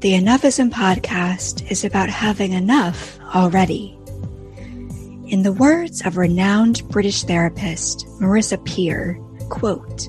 The 0.00 0.14
Enoughism 0.14 0.70
podcast 0.70 1.70
is 1.70 1.84
about 1.84 2.08
having 2.08 2.54
enough 2.54 3.20
already. 3.34 3.94
In 5.26 5.42
the 5.42 5.52
words 5.52 6.00
of 6.06 6.16
renowned 6.16 6.88
British 6.88 7.24
therapist 7.24 8.06
Marissa 8.18 8.64
Peer, 8.64 9.20
quote, 9.50 10.08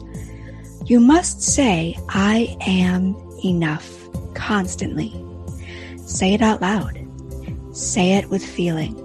You 0.86 1.02
must 1.02 1.42
say, 1.42 1.98
I 2.08 2.56
am 2.66 3.18
enough 3.44 4.08
constantly. 4.34 5.14
Say 6.06 6.36
it 6.36 6.42
out 6.42 6.62
loud. 6.62 6.98
Say 7.76 8.14
it 8.14 8.30
with 8.30 8.46
feeling. 8.46 8.96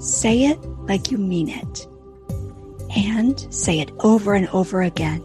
Say 0.00 0.44
it 0.44 0.62
like 0.86 1.10
you 1.10 1.18
mean 1.18 1.48
it. 1.48 1.88
And 2.96 3.52
say 3.52 3.80
it 3.80 3.90
over 4.04 4.34
and 4.34 4.46
over 4.50 4.82
again. 4.82 5.20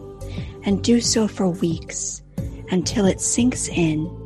And 0.63 0.83
do 0.83 1.01
so 1.01 1.27
for 1.27 1.47
weeks 1.47 2.23
until 2.71 3.05
it 3.05 3.21
sinks 3.21 3.67
in 3.67 4.20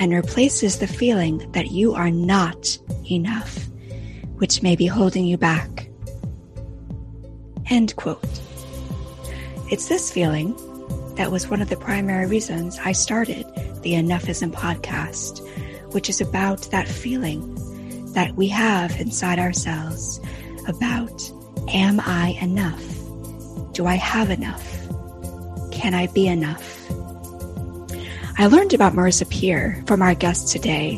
and 0.00 0.12
replaces 0.12 0.78
the 0.78 0.86
feeling 0.86 1.48
that 1.52 1.70
you 1.70 1.94
are 1.94 2.10
not 2.10 2.76
enough, 3.10 3.68
which 4.36 4.62
may 4.62 4.74
be 4.74 4.86
holding 4.86 5.26
you 5.26 5.36
back. 5.36 5.88
End 7.68 7.94
quote. 7.96 8.24
It's 9.70 9.88
this 9.88 10.10
feeling 10.10 10.56
that 11.14 11.30
was 11.30 11.48
one 11.48 11.60
of 11.60 11.68
the 11.68 11.76
primary 11.76 12.26
reasons 12.26 12.78
I 12.82 12.92
started 12.92 13.46
the 13.82 13.92
Enoughism 13.92 14.52
podcast, 14.52 15.46
which 15.92 16.08
is 16.08 16.20
about 16.20 16.62
that 16.70 16.88
feeling 16.88 17.54
that 18.14 18.34
we 18.34 18.48
have 18.48 18.98
inside 19.00 19.38
ourselves 19.38 20.20
about 20.66 21.30
Am 21.68 22.00
I 22.00 22.36
enough? 22.40 22.82
Do 23.72 23.86
I 23.86 23.94
have 23.94 24.30
enough? 24.30 24.66
Can 25.70 25.94
I 25.94 26.08
be 26.08 26.26
enough? 26.26 26.90
I 28.40 28.46
learned 28.46 28.72
about 28.72 28.94
Marissa 28.94 29.28
Peer 29.28 29.84
from 29.86 30.00
our 30.00 30.14
guest 30.14 30.48
today, 30.48 30.96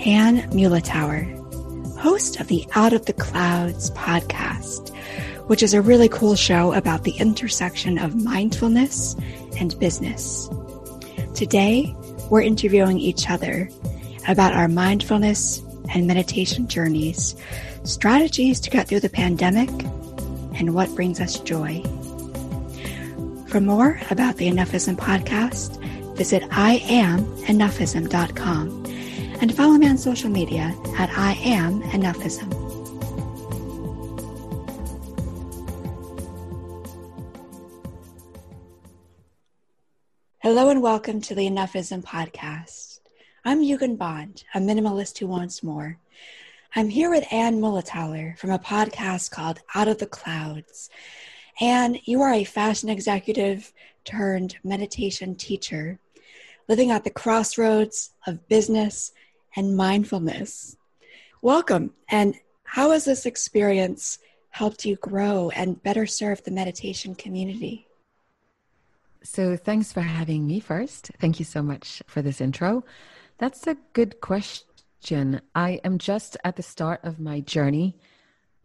Anne 0.00 0.42
Muletower, 0.50 1.24
host 1.96 2.40
of 2.40 2.48
the 2.48 2.66
Out 2.74 2.92
of 2.92 3.06
the 3.06 3.14
Clouds 3.14 3.90
podcast, 3.92 4.94
which 5.46 5.62
is 5.62 5.72
a 5.72 5.80
really 5.80 6.10
cool 6.10 6.34
show 6.34 6.74
about 6.74 7.04
the 7.04 7.12
intersection 7.12 7.96
of 7.96 8.22
mindfulness 8.22 9.16
and 9.58 9.78
business. 9.80 10.50
Today, 11.34 11.96
we're 12.28 12.42
interviewing 12.42 12.98
each 12.98 13.30
other 13.30 13.70
about 14.28 14.52
our 14.52 14.68
mindfulness 14.68 15.62
and 15.94 16.06
meditation 16.06 16.68
journeys, 16.68 17.34
strategies 17.84 18.60
to 18.60 18.68
get 18.68 18.86
through 18.86 19.00
the 19.00 19.08
pandemic, 19.08 19.70
and 20.54 20.74
what 20.74 20.94
brings 20.94 21.18
us 21.18 21.40
joy. 21.40 21.80
For 23.48 23.58
more 23.58 23.98
about 24.10 24.36
the 24.36 24.48
Enoughism 24.48 24.96
podcast, 24.96 25.82
visit 26.18 26.42
IamEnoughism.com 26.50 28.84
and 29.40 29.56
follow 29.56 29.74
me 29.74 29.88
on 29.88 29.96
social 29.96 30.28
media 30.28 30.76
at 30.98 31.08
I 31.16 31.34
am 31.34 31.80
Enoughism. 31.82 32.52
Hello 40.40 40.70
and 40.70 40.82
welcome 40.82 41.20
to 41.20 41.36
the 41.36 41.48
Enoughism 41.48 42.02
podcast. 42.02 42.98
I'm 43.44 43.62
Eugen 43.62 43.94
Bond, 43.94 44.42
a 44.56 44.58
minimalist 44.58 45.18
who 45.18 45.28
wants 45.28 45.62
more. 45.62 45.98
I'm 46.74 46.88
here 46.88 47.10
with 47.10 47.32
Anne 47.32 47.60
Muletower 47.60 48.36
from 48.36 48.50
a 48.50 48.58
podcast 48.58 49.30
called 49.30 49.60
Out 49.72 49.86
of 49.86 49.98
the 49.98 50.06
Clouds. 50.06 50.90
Anne, 51.60 52.00
you 52.04 52.22
are 52.22 52.32
a 52.32 52.42
fashion 52.42 52.88
executive 52.88 53.72
turned 54.04 54.56
meditation 54.64 55.36
teacher 55.36 56.00
living 56.68 56.90
at 56.90 57.04
the 57.04 57.10
crossroads 57.10 58.10
of 58.26 58.46
business 58.48 59.12
and 59.56 59.76
mindfulness. 59.76 60.76
Welcome. 61.40 61.92
And 62.08 62.34
how 62.64 62.90
has 62.90 63.04
this 63.04 63.26
experience 63.26 64.18
helped 64.50 64.84
you 64.84 64.96
grow 64.96 65.50
and 65.50 65.82
better 65.82 66.06
serve 66.06 66.42
the 66.44 66.50
meditation 66.50 67.14
community? 67.14 67.86
So, 69.22 69.56
thanks 69.56 69.92
for 69.92 70.00
having 70.00 70.46
me 70.46 70.60
first. 70.60 71.10
Thank 71.20 71.38
you 71.38 71.44
so 71.44 71.62
much 71.62 72.02
for 72.06 72.22
this 72.22 72.40
intro. 72.40 72.84
That's 73.38 73.66
a 73.66 73.76
good 73.92 74.20
question. 74.20 75.40
I 75.54 75.80
am 75.84 75.98
just 75.98 76.36
at 76.44 76.56
the 76.56 76.62
start 76.62 77.00
of 77.02 77.18
my 77.18 77.40
journey 77.40 77.96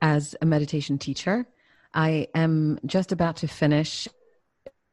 as 0.02 0.36
a 0.42 0.46
meditation 0.46 0.98
teacher. 0.98 1.48
I 1.94 2.28
am 2.36 2.80
just 2.86 3.12
about 3.12 3.38
to 3.38 3.48
finish 3.48 4.08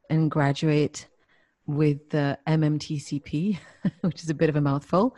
and 0.08 0.30
graduate 0.30 1.06
with 1.76 2.10
the 2.10 2.38
MMTCP, 2.46 3.58
which 4.02 4.22
is 4.22 4.30
a 4.30 4.34
bit 4.34 4.48
of 4.48 4.56
a 4.56 4.60
mouthful, 4.60 5.16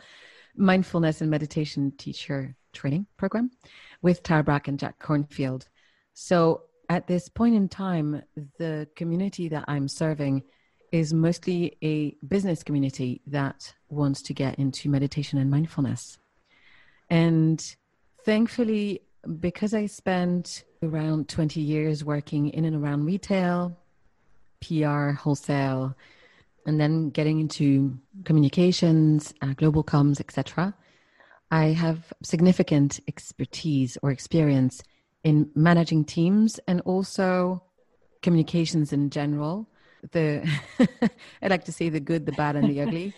Mindfulness 0.55 1.21
and 1.21 1.31
Meditation 1.31 1.91
Teacher 1.97 2.55
Training 2.73 3.07
Program 3.17 3.51
with 4.01 4.23
Tara 4.23 4.43
Brach 4.43 4.67
and 4.67 4.79
Jack 4.79 4.99
Kornfield. 4.99 5.67
So 6.13 6.63
at 6.89 7.07
this 7.07 7.29
point 7.29 7.55
in 7.55 7.69
time, 7.69 8.21
the 8.57 8.87
community 8.95 9.47
that 9.49 9.65
I'm 9.67 9.87
serving 9.87 10.43
is 10.91 11.11
mostly 11.11 11.75
a 11.81 12.11
business 12.27 12.61
community 12.61 13.21
that 13.25 13.73
wants 13.89 14.21
to 14.21 14.33
get 14.33 14.59
into 14.59 14.89
meditation 14.89 15.39
and 15.39 15.49
mindfulness. 15.49 16.19
And 17.09 17.75
thankfully, 18.23 19.01
because 19.39 19.73
I 19.73 19.87
spent 19.87 20.63
around 20.83 21.29
20 21.29 21.61
years 21.61 22.03
working 22.03 22.49
in 22.49 22.65
and 22.65 22.75
around 22.75 23.05
retail, 23.05 23.75
PR, 24.61 25.11
wholesale, 25.11 25.95
and 26.65 26.79
then 26.79 27.09
getting 27.09 27.39
into 27.39 27.97
communications, 28.23 29.33
uh, 29.41 29.53
global 29.53 29.83
comms, 29.83 30.19
etc. 30.19 30.73
I 31.51 31.65
have 31.65 32.13
significant 32.23 32.99
expertise 33.07 33.97
or 34.01 34.11
experience 34.11 34.81
in 35.23 35.49
managing 35.55 36.05
teams 36.05 36.59
and 36.67 36.81
also 36.81 37.63
communications 38.21 38.91
in 38.93 39.09
general. 39.09 39.67
The 40.11 40.49
I 41.41 41.47
like 41.47 41.65
to 41.65 41.71
say 41.71 41.89
the 41.89 41.99
good, 41.99 42.25
the 42.25 42.31
bad, 42.33 42.55
and 42.55 42.69
the 42.69 42.81
ugly, 42.81 43.13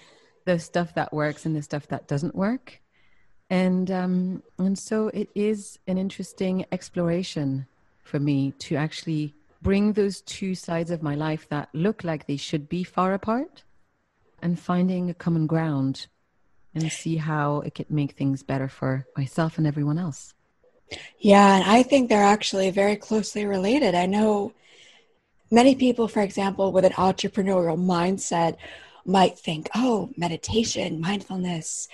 the 0.45 0.59
stuff 0.59 0.94
that 0.95 1.13
works 1.13 1.45
and 1.45 1.55
the 1.55 1.61
stuff 1.61 1.88
that 1.88 2.07
doesn't 2.07 2.35
work, 2.35 2.81
and 3.50 3.89
um, 3.89 4.44
and 4.59 4.78
so 4.78 5.07
it 5.07 5.29
is 5.34 5.79
an 5.88 5.97
interesting 5.97 6.66
exploration 6.72 7.67
for 8.03 8.19
me 8.19 8.51
to 8.59 8.75
actually 8.75 9.34
bring 9.61 9.93
those 9.93 10.21
two 10.21 10.55
sides 10.55 10.91
of 10.91 11.01
my 11.01 11.16
life 11.16 11.47
that 11.49 11.69
look 11.73 12.03
like 12.03 12.27
they 12.27 12.38
should 12.38 12.69
be 12.69 12.83
far 12.83 13.13
apart 13.13 13.63
and 14.41 14.59
finding 14.59 15.09
a 15.09 15.13
common 15.13 15.47
ground 15.47 16.07
and 16.73 16.91
see 16.91 17.16
how 17.16 17.61
it 17.61 17.73
could 17.73 17.89
make 17.89 18.11
things 18.11 18.43
better 18.43 18.67
for 18.67 19.07
myself 19.17 19.57
and 19.57 19.66
everyone 19.66 19.97
else. 19.97 20.33
Yeah, 21.19 21.55
and 21.55 21.63
I 21.63 21.83
think 21.83 22.09
they're 22.09 22.23
actually 22.23 22.69
very 22.69 22.95
closely 22.95 23.45
related. 23.45 23.95
I 23.95 24.05
know 24.05 24.53
many 25.49 25.75
people, 25.75 26.07
for 26.07 26.22
example, 26.22 26.72
with 26.72 26.85
an 26.85 26.91
entrepreneurial 26.93 27.77
mindset 27.77 28.57
might 29.05 29.37
think, 29.39 29.69
oh, 29.73 30.09
meditation, 30.17 30.99
mindfulness, 30.99 31.87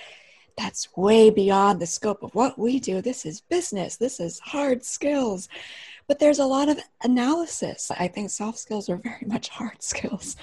that's 0.57 0.95
way 0.95 1.29
beyond 1.29 1.79
the 1.79 1.87
scope 1.87 2.23
of 2.23 2.35
what 2.35 2.57
we 2.57 2.79
do. 2.79 3.01
This 3.01 3.25
is 3.25 3.41
business, 3.41 3.97
this 3.97 4.19
is 4.19 4.39
hard 4.39 4.83
skills 4.83 5.47
but 6.11 6.19
there's 6.19 6.39
a 6.39 6.45
lot 6.45 6.67
of 6.67 6.77
analysis. 7.05 7.89
I 7.89 8.09
think 8.09 8.31
soft 8.31 8.59
skills 8.59 8.89
are 8.89 8.97
very 8.97 9.25
much 9.25 9.47
hard 9.47 9.81
skills. 9.81 10.35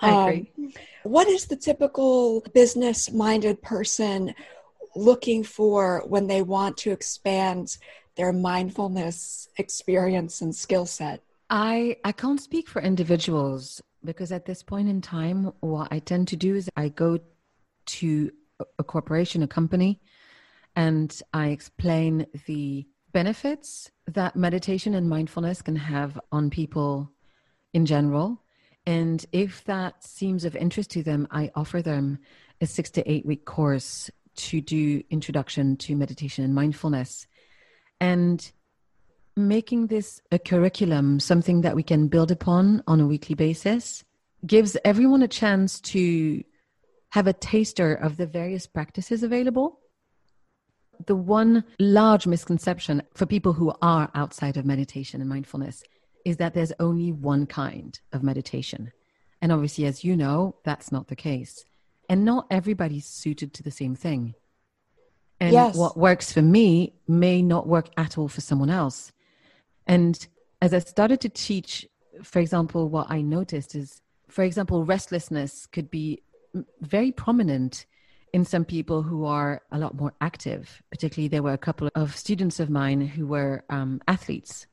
I 0.00 0.12
agree. 0.12 0.50
Um, 0.56 0.72
what 1.02 1.28
is 1.28 1.44
the 1.44 1.56
typical 1.56 2.40
business 2.54 3.12
minded 3.12 3.60
person 3.60 4.34
looking 4.96 5.44
for 5.44 6.04
when 6.06 6.26
they 6.26 6.40
want 6.40 6.78
to 6.78 6.90
expand 6.90 7.76
their 8.16 8.32
mindfulness 8.32 9.46
experience 9.58 10.40
and 10.40 10.56
skill 10.56 10.86
set? 10.86 11.22
I, 11.50 11.96
I 12.02 12.12
can't 12.12 12.40
speak 12.40 12.66
for 12.66 12.80
individuals 12.80 13.82
because 14.02 14.32
at 14.32 14.46
this 14.46 14.62
point 14.62 14.88
in 14.88 15.02
time, 15.02 15.52
what 15.60 15.88
I 15.90 15.98
tend 15.98 16.28
to 16.28 16.36
do 16.36 16.54
is 16.54 16.70
I 16.78 16.88
go 16.88 17.18
to 17.84 18.30
a 18.78 18.84
corporation, 18.84 19.42
a 19.42 19.46
company, 19.46 20.00
and 20.76 21.14
I 21.34 21.48
explain 21.48 22.24
the 22.46 22.86
benefits 23.12 23.90
that 24.06 24.36
meditation 24.36 24.94
and 24.94 25.08
mindfulness 25.08 25.62
can 25.62 25.76
have 25.76 26.18
on 26.32 26.50
people 26.50 27.10
in 27.72 27.86
general. 27.86 28.42
And 28.86 29.24
if 29.32 29.64
that 29.64 30.02
seems 30.02 30.44
of 30.44 30.56
interest 30.56 30.90
to 30.92 31.02
them, 31.02 31.28
I 31.30 31.50
offer 31.54 31.82
them 31.82 32.18
a 32.60 32.66
six 32.66 32.90
to 32.92 33.10
eight 33.10 33.26
week 33.26 33.44
course 33.44 34.10
to 34.36 34.60
do 34.60 35.02
introduction 35.10 35.76
to 35.76 35.96
meditation 35.96 36.44
and 36.44 36.54
mindfulness. 36.54 37.26
And 38.00 38.50
making 39.36 39.88
this 39.88 40.20
a 40.32 40.38
curriculum, 40.38 41.20
something 41.20 41.62
that 41.62 41.76
we 41.76 41.82
can 41.82 42.08
build 42.08 42.30
upon 42.30 42.82
on 42.86 43.00
a 43.00 43.06
weekly 43.06 43.34
basis, 43.34 44.04
gives 44.46 44.76
everyone 44.84 45.22
a 45.22 45.28
chance 45.28 45.80
to 45.80 46.42
have 47.10 47.26
a 47.26 47.32
taster 47.32 47.94
of 47.94 48.16
the 48.16 48.26
various 48.26 48.66
practices 48.66 49.22
available 49.22 49.79
the 51.06 51.16
one 51.16 51.64
large 51.78 52.26
misconception 52.26 53.02
for 53.14 53.26
people 53.26 53.52
who 53.52 53.72
are 53.82 54.10
outside 54.14 54.56
of 54.56 54.64
meditation 54.64 55.20
and 55.20 55.28
mindfulness 55.28 55.82
is 56.24 56.36
that 56.36 56.54
there's 56.54 56.72
only 56.78 57.12
one 57.12 57.46
kind 57.46 57.98
of 58.12 58.22
meditation. 58.22 58.92
And 59.40 59.52
obviously, 59.52 59.86
as 59.86 60.04
you 60.04 60.16
know, 60.16 60.56
that's 60.64 60.92
not 60.92 61.08
the 61.08 61.16
case. 61.16 61.64
and 62.10 62.24
not 62.24 62.44
everybody's 62.50 63.06
suited 63.06 63.54
to 63.54 63.62
the 63.62 63.70
same 63.70 63.94
thing. 63.94 64.34
And 65.38 65.52
yes. 65.52 65.76
what 65.76 65.96
works 65.96 66.32
for 66.32 66.42
me 66.42 66.92
may 67.06 67.40
not 67.40 67.68
work 67.68 67.88
at 67.96 68.18
all 68.18 68.26
for 68.26 68.40
someone 68.40 68.68
else. 68.68 69.12
And 69.86 70.26
as 70.60 70.74
I 70.74 70.80
started 70.80 71.20
to 71.20 71.28
teach, 71.28 71.86
for 72.24 72.40
example, 72.40 72.88
what 72.88 73.06
I 73.10 73.22
noticed 73.22 73.76
is, 73.76 74.02
for 74.28 74.42
example, 74.42 74.84
restlessness 74.84 75.66
could 75.66 75.88
be 75.88 76.24
very 76.80 77.12
prominent 77.12 77.86
in 78.32 78.44
some 78.44 78.64
people 78.64 79.02
who 79.02 79.24
are 79.24 79.62
a 79.70 79.78
lot 79.78 79.94
more 79.94 80.14
active. 80.20 80.82
Particularly, 80.90 81.28
there 81.28 81.42
were 81.42 81.52
a 81.52 81.58
couple 81.58 81.88
of 81.94 82.16
students 82.16 82.60
of 82.60 82.70
mine 82.70 83.00
who 83.00 83.26
were 83.26 83.64
um, 83.70 84.00
athletes. 84.06 84.66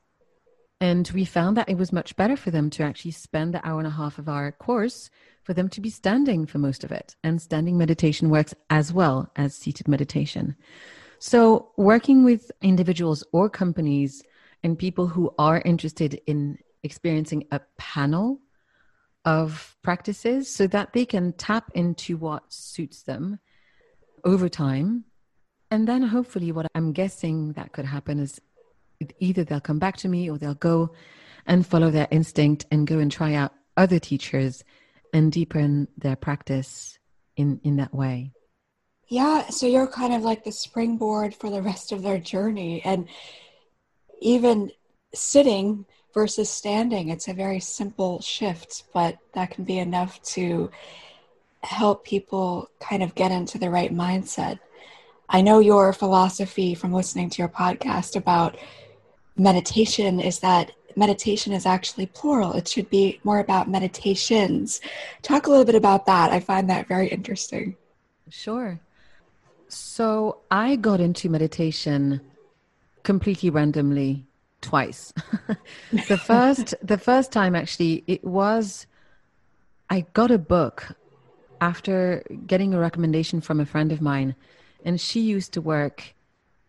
And 0.79 1.09
we 1.13 1.25
found 1.25 1.57
that 1.57 1.69
it 1.69 1.77
was 1.77 1.91
much 1.91 2.15
better 2.15 2.37
for 2.37 2.51
them 2.51 2.69
to 2.71 2.83
actually 2.83 3.11
spend 3.11 3.53
the 3.53 3.67
hour 3.67 3.79
and 3.79 3.87
a 3.87 3.91
half 3.91 4.19
of 4.19 4.29
our 4.29 4.51
course 4.51 5.09
for 5.43 5.53
them 5.53 5.69
to 5.69 5.81
be 5.81 5.89
standing 5.89 6.45
for 6.45 6.59
most 6.59 6.83
of 6.83 6.91
it. 6.91 7.15
And 7.23 7.41
standing 7.41 7.77
meditation 7.77 8.29
works 8.29 8.53
as 8.69 8.93
well 8.93 9.31
as 9.35 9.55
seated 9.55 9.87
meditation. 9.87 10.55
So, 11.19 11.71
working 11.77 12.23
with 12.23 12.51
individuals 12.61 13.23
or 13.31 13.49
companies 13.49 14.21
and 14.63 14.77
people 14.77 15.07
who 15.07 15.33
are 15.39 15.61
interested 15.65 16.21
in 16.27 16.59
experiencing 16.83 17.45
a 17.51 17.61
panel 17.77 18.39
of 19.25 19.75
practices 19.81 20.47
so 20.53 20.67
that 20.67 20.93
they 20.93 21.05
can 21.05 21.33
tap 21.33 21.71
into 21.73 22.17
what 22.17 22.43
suits 22.53 23.01
them 23.03 23.39
over 24.27 24.49
time. 24.49 25.05
And 25.71 25.87
then 25.87 26.03
hopefully, 26.03 26.51
what 26.51 26.67
I'm 26.75 26.91
guessing 26.91 27.53
that 27.53 27.71
could 27.71 27.85
happen 27.85 28.19
is 28.19 28.39
either 29.19 29.43
they'll 29.43 29.59
come 29.59 29.79
back 29.79 29.97
to 29.97 30.07
me 30.07 30.29
or 30.29 30.37
they'll 30.37 30.53
go 30.53 30.91
and 31.45 31.65
follow 31.65 31.89
their 31.89 32.07
instinct 32.11 32.65
and 32.69 32.85
go 32.85 32.99
and 32.99 33.11
try 33.11 33.33
out 33.33 33.53
other 33.75 33.99
teachers 33.99 34.63
and 35.13 35.31
deepen 35.31 35.87
their 35.97 36.15
practice 36.15 36.99
in, 37.37 37.59
in 37.63 37.77
that 37.77 37.93
way. 37.93 38.31
Yeah, 39.07 39.47
so 39.47 39.65
you're 39.65 39.87
kind 39.87 40.13
of 40.13 40.23
like 40.23 40.43
the 40.43 40.51
springboard 40.51 41.33
for 41.33 41.49
the 41.49 41.61
rest 41.61 41.93
of 41.93 42.03
their 42.03 42.19
journey. 42.19 42.81
And 42.83 43.07
even 44.21 44.71
sitting 45.13 45.85
versus 46.13 46.49
standing, 46.49 47.09
it's 47.09 47.29
a 47.29 47.33
very 47.33 47.61
simple 47.61 48.19
shift, 48.19 48.83
but 48.93 49.17
that 49.33 49.51
can 49.51 49.63
be 49.63 49.79
enough 49.79 50.21
to 50.33 50.69
help 51.63 52.05
people 52.05 52.69
kind 52.79 53.03
of 53.03 53.15
get 53.15 53.31
into 53.31 53.57
the 53.57 53.69
right 53.69 53.93
mindset. 53.93 54.59
I 55.29 55.41
know 55.41 55.59
your 55.59 55.91
philosophy 55.93 56.75
from 56.75 56.93
listening 56.93 57.29
to 57.31 57.41
your 57.41 57.49
podcast 57.49 58.15
about 58.15 58.57
meditation 59.35 60.19
is 60.19 60.39
that 60.39 60.71
meditation 60.95 61.53
is 61.53 61.65
actually 61.65 62.07
plural. 62.07 62.53
It 62.53 62.67
should 62.67 62.89
be 62.89 63.19
more 63.23 63.39
about 63.39 63.69
meditations. 63.69 64.81
Talk 65.21 65.47
a 65.47 65.49
little 65.49 65.65
bit 65.65 65.75
about 65.75 66.05
that. 66.07 66.31
I 66.31 66.39
find 66.39 66.69
that 66.69 66.87
very 66.87 67.07
interesting. 67.07 67.75
Sure. 68.29 68.79
So 69.67 70.39
I 70.49 70.75
got 70.75 70.99
into 70.99 71.29
meditation 71.29 72.21
completely 73.03 73.49
randomly 73.49 74.25
twice. 74.61 75.13
the 76.07 76.17
first 76.17 76.73
the 76.81 76.97
first 76.97 77.31
time 77.31 77.55
actually 77.55 78.03
it 78.07 78.23
was 78.23 78.87
I 79.89 80.05
got 80.13 80.31
a 80.31 80.37
book 80.37 80.95
after 81.61 82.23
getting 82.45 82.73
a 82.73 82.79
recommendation 82.79 83.41
from 83.41 83.59
a 83.59 83.65
friend 83.65 83.91
of 83.91 84.01
mine 84.01 84.35
and 84.85 84.99
she 85.01 85.19
used 85.19 85.53
to 85.53 85.61
work 85.61 86.13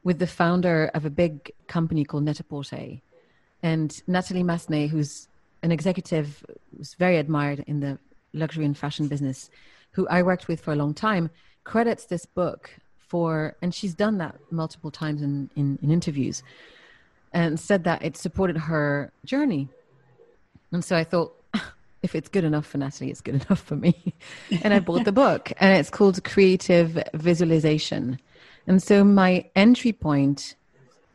with 0.03 0.19
the 0.19 0.27
founder 0.27 0.91
of 0.95 1.05
a 1.05 1.11
big 1.11 1.53
company 1.67 2.05
called 2.05 2.25
Net-a-Porter. 2.25 3.01
And 3.63 4.03
Natalie 4.07 4.43
Massenet, 4.43 4.89
who's 4.89 5.29
an 5.63 5.73
executive 5.73 6.45
who's 6.77 6.95
very 6.95 7.17
admired 7.17 7.65
in 7.67 7.81
the 7.81 7.99
luxury 8.33 8.65
and 8.65 8.77
fashion 8.77 9.09
business, 9.09 9.51
who 9.93 10.07
I 10.09 10.23
worked 10.23 10.49
with 10.49 10.61
for 10.61 10.73
a 10.73 10.77
long 10.77 10.95
time, 10.95 11.31
credits 11.65 12.05
this 12.07 12.25
book 12.27 12.71
for, 12.99 13.57
and 13.63 13.75
she's 13.75 13.95
done 13.95 14.19
that 14.19 14.37
multiple 14.51 14.91
times 14.91 15.23
in, 15.23 15.51
in, 15.57 15.79
in 15.83 15.91
interviews, 15.91 16.43
and 17.33 17.59
said 17.59 17.85
that 17.85 18.03
it 18.03 18.17
supported 18.17 18.57
her 18.57 19.13
journey. 19.25 19.69
And 20.73 20.85
so 20.85 20.97
I 20.97 21.05
thought, 21.05 21.35
if 22.03 22.15
it's 22.15 22.29
good 22.29 22.45
enough 22.45 22.67
for 22.67 22.79
Natalie, 22.79 23.11
it's 23.11 23.21
good 23.21 23.35
enough 23.47 23.61
for 23.61 23.77
me. 23.77 24.15
and 24.63 24.73
I 24.73 24.79
bought 24.79 25.05
the 25.05 25.13
book, 25.13 25.53
and 25.59 25.79
it's 25.79 25.91
called 25.91 26.23
Creative 26.25 27.03
Visualization. 27.15 28.19
And 28.67 28.83
so 28.83 29.03
my 29.05 29.49
entry 29.57 29.93
point 29.93 30.55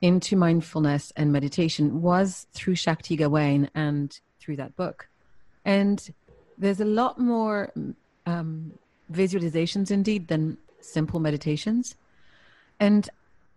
into 0.02 0.36
mindfulness 0.36 1.14
and 1.16 1.32
meditation 1.32 2.02
was 2.02 2.48
through 2.54 2.76
Shakti 2.76 3.16
Gawain 3.16 3.70
and 3.74 4.20
through 4.40 4.58
that 4.58 4.76
book. 4.76 5.08
And 5.64 6.06
there's 6.58 6.82
a 6.82 6.86
lot 6.86 7.20
more 7.20 7.72
um, 8.26 8.74
visualizations 9.12 9.92
indeed 9.92 10.28
than 10.28 10.58
simple 10.82 11.20
meditations. 11.20 11.96
And 12.80 13.10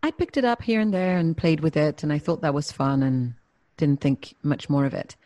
I 0.03 0.13
picked 0.13 0.37
it 0.37 0.45
up 0.45 0.63
here 0.63 0.81
and 0.81 0.95
there 0.95 1.17
and 1.17 1.37
played 1.37 1.61
with 1.61 1.77
it, 1.77 2.03
and 2.03 2.13
I 2.13 2.19
thought 2.19 2.43
that 2.43 2.55
was 2.55 2.71
fun 2.71 3.03
and 3.03 3.35
didn't 3.77 4.01
think 4.01 4.35
much 4.43 4.71
more 4.71 4.85
of 4.85 4.95
it. 4.95 5.17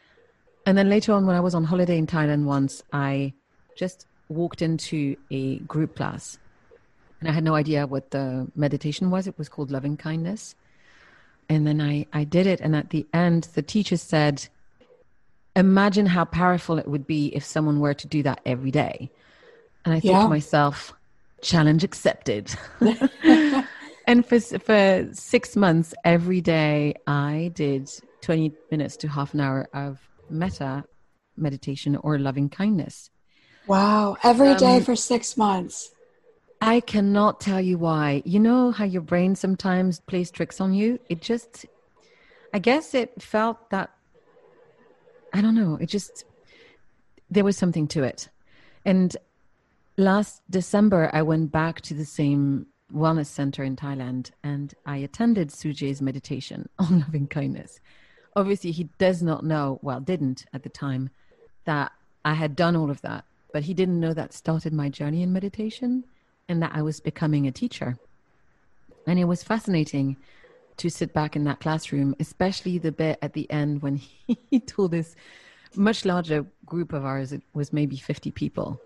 And 0.66 0.76
then 0.76 0.88
later 0.88 1.12
on, 1.12 1.26
when 1.26 1.36
I 1.36 1.40
was 1.40 1.54
on 1.54 1.64
holiday 1.64 1.98
in 1.98 2.06
Thailand 2.06 2.44
once, 2.44 2.82
I 2.92 3.32
just 3.76 4.06
walked 4.28 4.62
into 4.62 5.16
a 5.30 5.58
group 5.60 5.96
class 5.96 6.38
and 7.20 7.28
I 7.28 7.32
had 7.32 7.44
no 7.44 7.54
idea 7.54 7.86
what 7.86 8.10
the 8.10 8.50
meditation 8.56 9.10
was. 9.10 9.26
It 9.26 9.38
was 9.38 9.48
called 9.48 9.70
loving 9.70 9.96
kindness. 9.96 10.54
And 11.48 11.66
then 11.66 11.80
I, 11.80 12.06
I 12.12 12.24
did 12.24 12.46
it. 12.46 12.60
And 12.60 12.74
at 12.74 12.90
the 12.90 13.06
end, 13.12 13.48
the 13.54 13.62
teacher 13.62 13.96
said, 13.96 14.46
Imagine 15.56 16.06
how 16.06 16.24
powerful 16.24 16.78
it 16.78 16.86
would 16.86 17.06
be 17.06 17.26
if 17.34 17.44
someone 17.44 17.80
were 17.80 17.92
to 17.92 18.06
do 18.06 18.22
that 18.22 18.40
every 18.46 18.70
day. 18.70 19.10
And 19.84 19.92
I 19.92 20.00
thought 20.00 20.08
yeah. 20.08 20.22
to 20.22 20.28
myself, 20.28 20.94
challenge 21.42 21.84
accepted. 21.84 22.54
and 24.06 24.24
for, 24.24 24.38
for 24.40 25.08
six 25.12 25.56
months, 25.56 25.92
every 26.04 26.40
day, 26.40 26.94
I 27.06 27.50
did 27.54 27.90
20 28.22 28.52
minutes 28.70 28.96
to 28.98 29.08
half 29.08 29.34
an 29.34 29.40
hour 29.40 29.68
of 29.74 29.98
metta 30.30 30.84
meditation 31.36 31.96
or 31.96 32.18
loving 32.18 32.48
kindness. 32.48 33.10
Wow. 33.66 34.16
every 34.22 34.48
um, 34.48 34.56
day 34.56 34.80
for 34.80 34.96
six 34.96 35.36
months. 35.36 35.92
I 36.60 36.80
cannot 36.80 37.40
tell 37.40 37.60
you 37.60 37.78
why. 37.78 38.22
You 38.24 38.38
know 38.38 38.70
how 38.70 38.84
your 38.84 39.02
brain 39.02 39.34
sometimes 39.34 40.00
plays 40.00 40.30
tricks 40.30 40.60
on 40.60 40.74
you? 40.74 40.98
It 41.08 41.22
just, 41.22 41.66
I 42.52 42.58
guess 42.58 42.94
it 42.94 43.22
felt 43.22 43.70
that, 43.70 43.90
I 45.32 45.40
don't 45.40 45.54
know, 45.54 45.78
it 45.80 45.86
just, 45.86 46.24
there 47.30 47.44
was 47.44 47.56
something 47.56 47.88
to 47.88 48.02
it. 48.02 48.28
And 48.84 49.16
last 49.96 50.42
December, 50.50 51.10
I 51.12 51.22
went 51.22 51.50
back 51.50 51.80
to 51.82 51.94
the 51.94 52.04
same 52.04 52.66
wellness 52.92 53.26
center 53.26 53.62
in 53.62 53.76
Thailand 53.76 54.30
and 54.42 54.74
I 54.84 54.98
attended 54.98 55.50
Sujay's 55.50 56.02
meditation 56.02 56.68
on 56.78 57.00
loving 57.00 57.26
kindness. 57.26 57.80
Obviously, 58.36 58.70
he 58.70 58.84
does 58.98 59.22
not 59.22 59.44
know, 59.44 59.78
well, 59.82 60.00
didn't 60.00 60.46
at 60.52 60.62
the 60.62 60.68
time, 60.68 61.10
that 61.64 61.92
I 62.24 62.34
had 62.34 62.56
done 62.56 62.76
all 62.76 62.90
of 62.90 63.00
that, 63.02 63.24
but 63.52 63.64
he 63.64 63.74
didn't 63.74 64.00
know 64.00 64.14
that 64.14 64.32
started 64.32 64.72
my 64.72 64.88
journey 64.88 65.22
in 65.22 65.32
meditation 65.32 66.04
and 66.48 66.62
that 66.62 66.72
I 66.74 66.82
was 66.82 67.00
becoming 67.00 67.46
a 67.46 67.52
teacher. 67.52 67.98
And 69.06 69.18
it 69.18 69.24
was 69.24 69.42
fascinating 69.42 70.16
to 70.76 70.90
sit 70.90 71.12
back 71.12 71.36
in 71.36 71.44
that 71.44 71.60
classroom, 71.60 72.14
especially 72.20 72.78
the 72.78 72.92
bit 72.92 73.18
at 73.22 73.32
the 73.32 73.50
end 73.50 73.82
when 73.82 73.96
he 74.50 74.60
told 74.60 74.92
this 74.92 75.16
much 75.74 76.04
larger 76.04 76.46
group 76.66 76.92
of 76.92 77.04
ours, 77.04 77.32
it 77.32 77.42
was 77.54 77.72
maybe 77.72 77.96
50 77.96 78.30
people, 78.30 78.80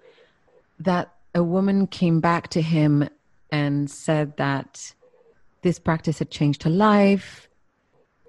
that 0.78 1.14
a 1.34 1.42
woman 1.42 1.86
came 1.86 2.20
back 2.20 2.48
to 2.48 2.62
him 2.62 3.08
and 3.50 3.90
said 3.90 4.36
that 4.36 4.94
this 5.62 5.78
practice 5.78 6.18
had 6.18 6.30
changed 6.30 6.62
her 6.62 6.70
life 6.70 7.48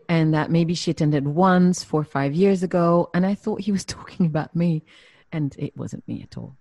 and 0.08 0.34
that 0.34 0.52
maybe 0.52 0.74
she 0.74 0.92
attended 0.92 1.28
once 1.28 1.84
four 1.84 2.02
or 2.02 2.06
five 2.06 2.34
years 2.34 2.64
ago. 2.64 3.10
And 3.14 3.26
I 3.26 3.36
thought 3.36 3.62
he 3.62 3.72
was 3.72 3.86
talking 3.98 4.26
about 4.26 4.56
me, 4.56 4.84
and 5.32 5.56
it 5.58 5.76
wasn't 5.78 6.08
me 6.08 6.22
at 6.24 6.38
all. 6.38 6.56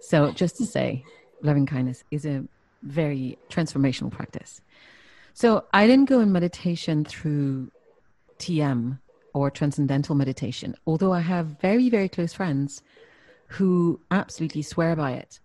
So, 0.00 0.30
just 0.32 0.56
to 0.58 0.66
say, 0.66 1.04
loving 1.42 1.66
kindness 1.66 2.04
is 2.10 2.26
a 2.26 2.44
very 2.82 3.38
transformational 3.48 4.10
practice. 4.10 4.60
So 5.32 5.64
I 5.72 5.86
didn't 5.86 6.08
go 6.08 6.20
in 6.20 6.30
meditation 6.30 7.04
through 7.04 7.70
TM 8.38 8.98
or 9.32 9.50
transcendental 9.50 10.14
meditation, 10.14 10.76
although 10.86 11.12
I 11.12 11.20
have 11.20 11.58
very, 11.60 11.90
very 11.90 12.08
close 12.08 12.32
friends 12.32 12.82
who 13.48 14.00
absolutely 14.10 14.62
swear 14.62 14.94
by 14.94 15.12
it. 15.12 15.40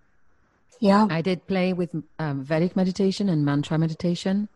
Yeah. 0.80 1.08
I 1.10 1.22
did 1.22 1.46
play 1.48 1.74
with 1.74 1.94
um, 2.20 2.44
Vedic 2.44 2.76
meditation 2.76 3.30
and 3.30 3.44
mantra 3.44 3.78
meditation. 3.78 4.48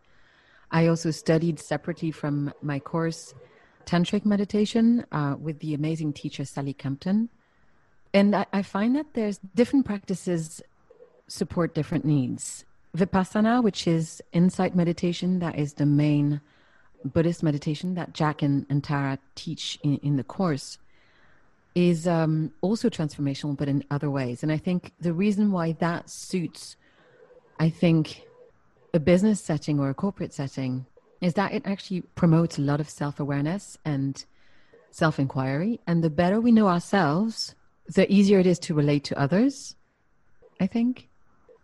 I 0.70 0.86
also 0.86 1.10
studied 1.10 1.60
separately 1.60 2.10
from 2.10 2.52
my 2.62 2.78
course 2.78 3.34
tantric 3.86 4.24
meditation 4.24 5.04
uh, 5.12 5.36
with 5.38 5.58
the 5.60 5.74
amazing 5.74 6.12
teacher 6.12 6.44
Sally 6.44 6.72
Kempton. 6.72 7.28
And 8.12 8.34
I, 8.34 8.46
I 8.52 8.62
find 8.62 8.96
that 8.96 9.14
there's 9.14 9.38
different 9.54 9.84
practices 9.84 10.62
support 11.26 11.74
different 11.74 12.04
needs. 12.04 12.64
Vipassana, 12.96 13.62
which 13.62 13.86
is 13.86 14.22
insight 14.32 14.74
meditation, 14.76 15.40
that 15.40 15.58
is 15.58 15.74
the 15.74 15.86
main 15.86 16.40
Buddhist 17.04 17.42
meditation 17.42 17.94
that 17.94 18.12
Jack 18.12 18.40
and, 18.42 18.66
and 18.70 18.82
Tara 18.82 19.18
teach 19.34 19.78
in, 19.82 19.98
in 19.98 20.16
the 20.16 20.24
course. 20.24 20.78
is 21.74 22.06
um, 22.06 22.52
also 22.60 22.88
transformational, 22.88 23.56
but 23.56 23.68
in 23.68 23.84
other 23.90 24.10
ways. 24.10 24.42
And 24.42 24.52
I 24.52 24.58
think 24.58 24.92
the 25.00 25.12
reason 25.12 25.50
why 25.50 25.72
that 25.72 26.08
suits, 26.08 26.76
I 27.58 27.68
think, 27.68 28.22
a 28.94 29.00
business 29.00 29.40
setting 29.40 29.80
or 29.80 29.90
a 29.90 29.94
corporate 29.94 30.32
setting 30.32 30.86
is 31.20 31.34
that 31.34 31.52
it 31.52 31.62
actually 31.66 32.02
promotes 32.14 32.58
a 32.58 32.62
lot 32.62 32.80
of 32.80 32.88
self 32.88 33.18
awareness 33.18 33.76
and 33.84 34.24
self 34.92 35.18
inquiry. 35.18 35.80
And 35.86 36.02
the 36.02 36.10
better 36.10 36.40
we 36.40 36.52
know 36.52 36.68
ourselves, 36.68 37.54
the 37.92 38.10
easier 38.10 38.38
it 38.38 38.46
is 38.46 38.58
to 38.60 38.74
relate 38.74 39.04
to 39.04 39.18
others, 39.18 39.74
I 40.60 40.68
think. 40.68 41.08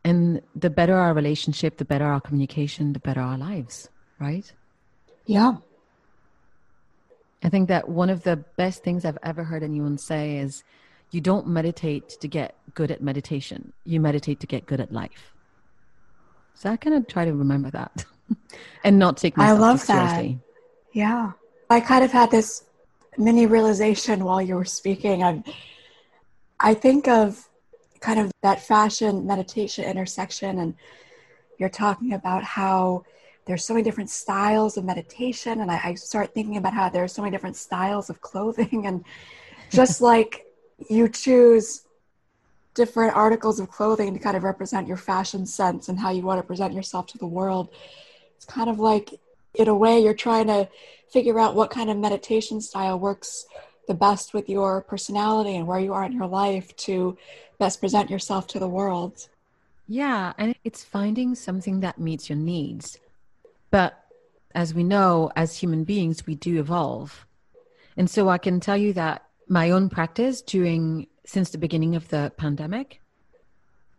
And 0.05 0.43
the 0.57 0.71
better 0.71 0.97
our 0.97 1.15
relationship, 1.15 1.77
the 1.77 1.85
better 1.85 2.07
our 2.07 2.21
communication, 2.21 2.95
the 2.95 3.01
better 3.01 3.21
our 3.21 3.39
lives, 3.39 3.89
right? 4.19 4.51
Yeah. 5.27 5.57
I 7.43 7.49
think 7.49 7.69
that 7.69 7.89
one 7.89 8.11
of 8.11 8.23
the 8.25 8.37
best 8.57 8.83
things 8.83 9.05
I've 9.05 9.19
ever 9.23 9.45
heard 9.45 9.63
anyone 9.63 9.99
say 9.99 10.39
is 10.39 10.65
you 11.11 11.21
don't 11.21 11.47
meditate 11.47 12.09
to 12.21 12.29
get 12.29 12.57
good 12.75 12.91
at 12.91 13.03
meditation, 13.03 13.73
you 13.85 14.01
meditate 14.01 14.41
to 14.41 14.47
get 14.47 14.67
good 14.67 14.81
at 14.81 14.91
life. 14.91 15.35
So 16.61 16.69
I 16.69 16.76
kind 16.76 16.95
of 16.95 17.07
try 17.07 17.25
to 17.25 17.33
remember 17.33 17.71
that 17.71 18.05
and 18.85 18.99
not 18.99 19.17
take 19.17 19.35
myself 19.35 19.59
I 19.59 19.62
love 19.62 19.87
that. 19.87 20.11
seriously. 20.11 20.40
Yeah. 20.93 21.33
I 21.71 21.81
kind 21.81 22.05
of 22.05 22.12
had 22.12 22.31
this 22.31 22.64
mini 23.17 23.47
realization 23.47 24.25
while 24.25 24.43
you 24.43 24.57
were 24.57 24.67
speaking. 24.67 25.25
I'm, 25.25 25.43
I 26.61 26.75
think 26.75 27.09
of 27.09 27.49
kind 28.00 28.21
of 28.21 28.31
that 28.43 28.61
fashion 28.61 29.26
meditation 29.26 29.87
intersection, 29.87 30.59
and 30.59 30.75
you're 31.59 31.71
talking 31.71 32.12
about 32.12 32.45
how 32.45 33.05
there's 33.47 33.64
so 33.64 33.73
many 33.73 33.83
different 33.83 34.11
styles 34.11 34.76
of 34.76 34.85
meditation 34.85 35.62
and 35.62 35.71
I, 35.71 35.81
I 35.83 35.95
start 35.95 36.35
thinking 36.35 36.59
about 36.59 36.75
how 36.75 36.90
there's 36.90 37.14
so 37.14 37.23
many 37.23 37.33
different 37.33 37.57
styles 37.57 38.11
of 38.11 38.21
clothing 38.21 38.83
and 38.87 39.02
just 39.71 40.02
like 40.02 40.45
you 40.90 41.09
choose 41.09 41.85
different 42.81 43.15
articles 43.15 43.61
of 43.61 43.71
clothing 43.71 44.15
to 44.15 44.19
kind 44.19 44.39
of 44.39 44.43
represent 44.43 44.89
your 44.89 44.97
fashion 44.97 45.45
sense 45.45 45.91
and 45.91 45.99
how 45.99 46.11
you 46.11 46.23
want 46.23 46.39
to 46.39 46.47
present 46.47 46.73
yourself 46.73 47.07
to 47.07 47.19
the 47.19 47.27
world. 47.27 47.69
It's 48.37 48.47
kind 48.47 48.71
of 48.71 48.79
like 48.79 49.21
in 49.53 49.69
a 49.69 49.75
way 49.75 50.01
you're 50.01 50.15
trying 50.15 50.47
to 50.47 50.67
figure 51.13 51.39
out 51.39 51.55
what 51.55 51.71
kind 51.71 51.91
of 51.91 51.99
meditation 51.99 52.59
style 52.63 52.99
works 52.99 53.45
the 53.87 53.93
best 53.93 54.33
with 54.33 54.49
your 54.49 54.81
personality 54.81 55.57
and 55.57 55.67
where 55.67 55.79
you 55.79 55.93
are 55.93 56.05
in 56.05 56.13
your 56.13 56.27
life 56.27 56.75
to 56.77 57.19
best 57.59 57.81
present 57.81 58.09
yourself 58.09 58.47
to 58.47 58.59
the 58.59 58.69
world. 58.69 59.29
Yeah 59.87 60.33
and 60.39 60.55
it's 60.65 60.83
finding 60.83 61.35
something 61.35 61.81
that 61.81 61.99
meets 61.99 62.31
your 62.31 62.39
needs. 62.39 62.99
But 63.71 64.03
as 64.55 64.73
we 64.73 64.85
know, 64.85 65.31
as 65.37 65.59
human 65.59 65.85
beings, 65.85 66.27
we 66.27 66.35
do 66.35 66.59
evolve. 66.59 67.27
And 67.99 68.09
so 68.09 68.31
I 68.31 68.39
can 68.39 68.59
tell 68.59 68.79
you 68.79 68.95
that 68.95 69.27
my 69.49 69.71
own 69.71 69.91
practice 69.91 70.41
during, 70.41 71.09
since 71.31 71.51
the 71.51 71.59
beginning 71.59 71.95
of 71.95 72.09
the 72.09 72.33
pandemic, 72.37 73.01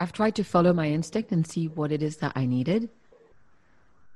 I've 0.01 0.11
tried 0.11 0.35
to 0.35 0.43
follow 0.43 0.73
my 0.73 0.89
instinct 0.89 1.31
and 1.31 1.47
see 1.47 1.69
what 1.69 1.89
it 1.89 2.03
is 2.03 2.17
that 2.17 2.33
I 2.35 2.45
needed. 2.45 2.89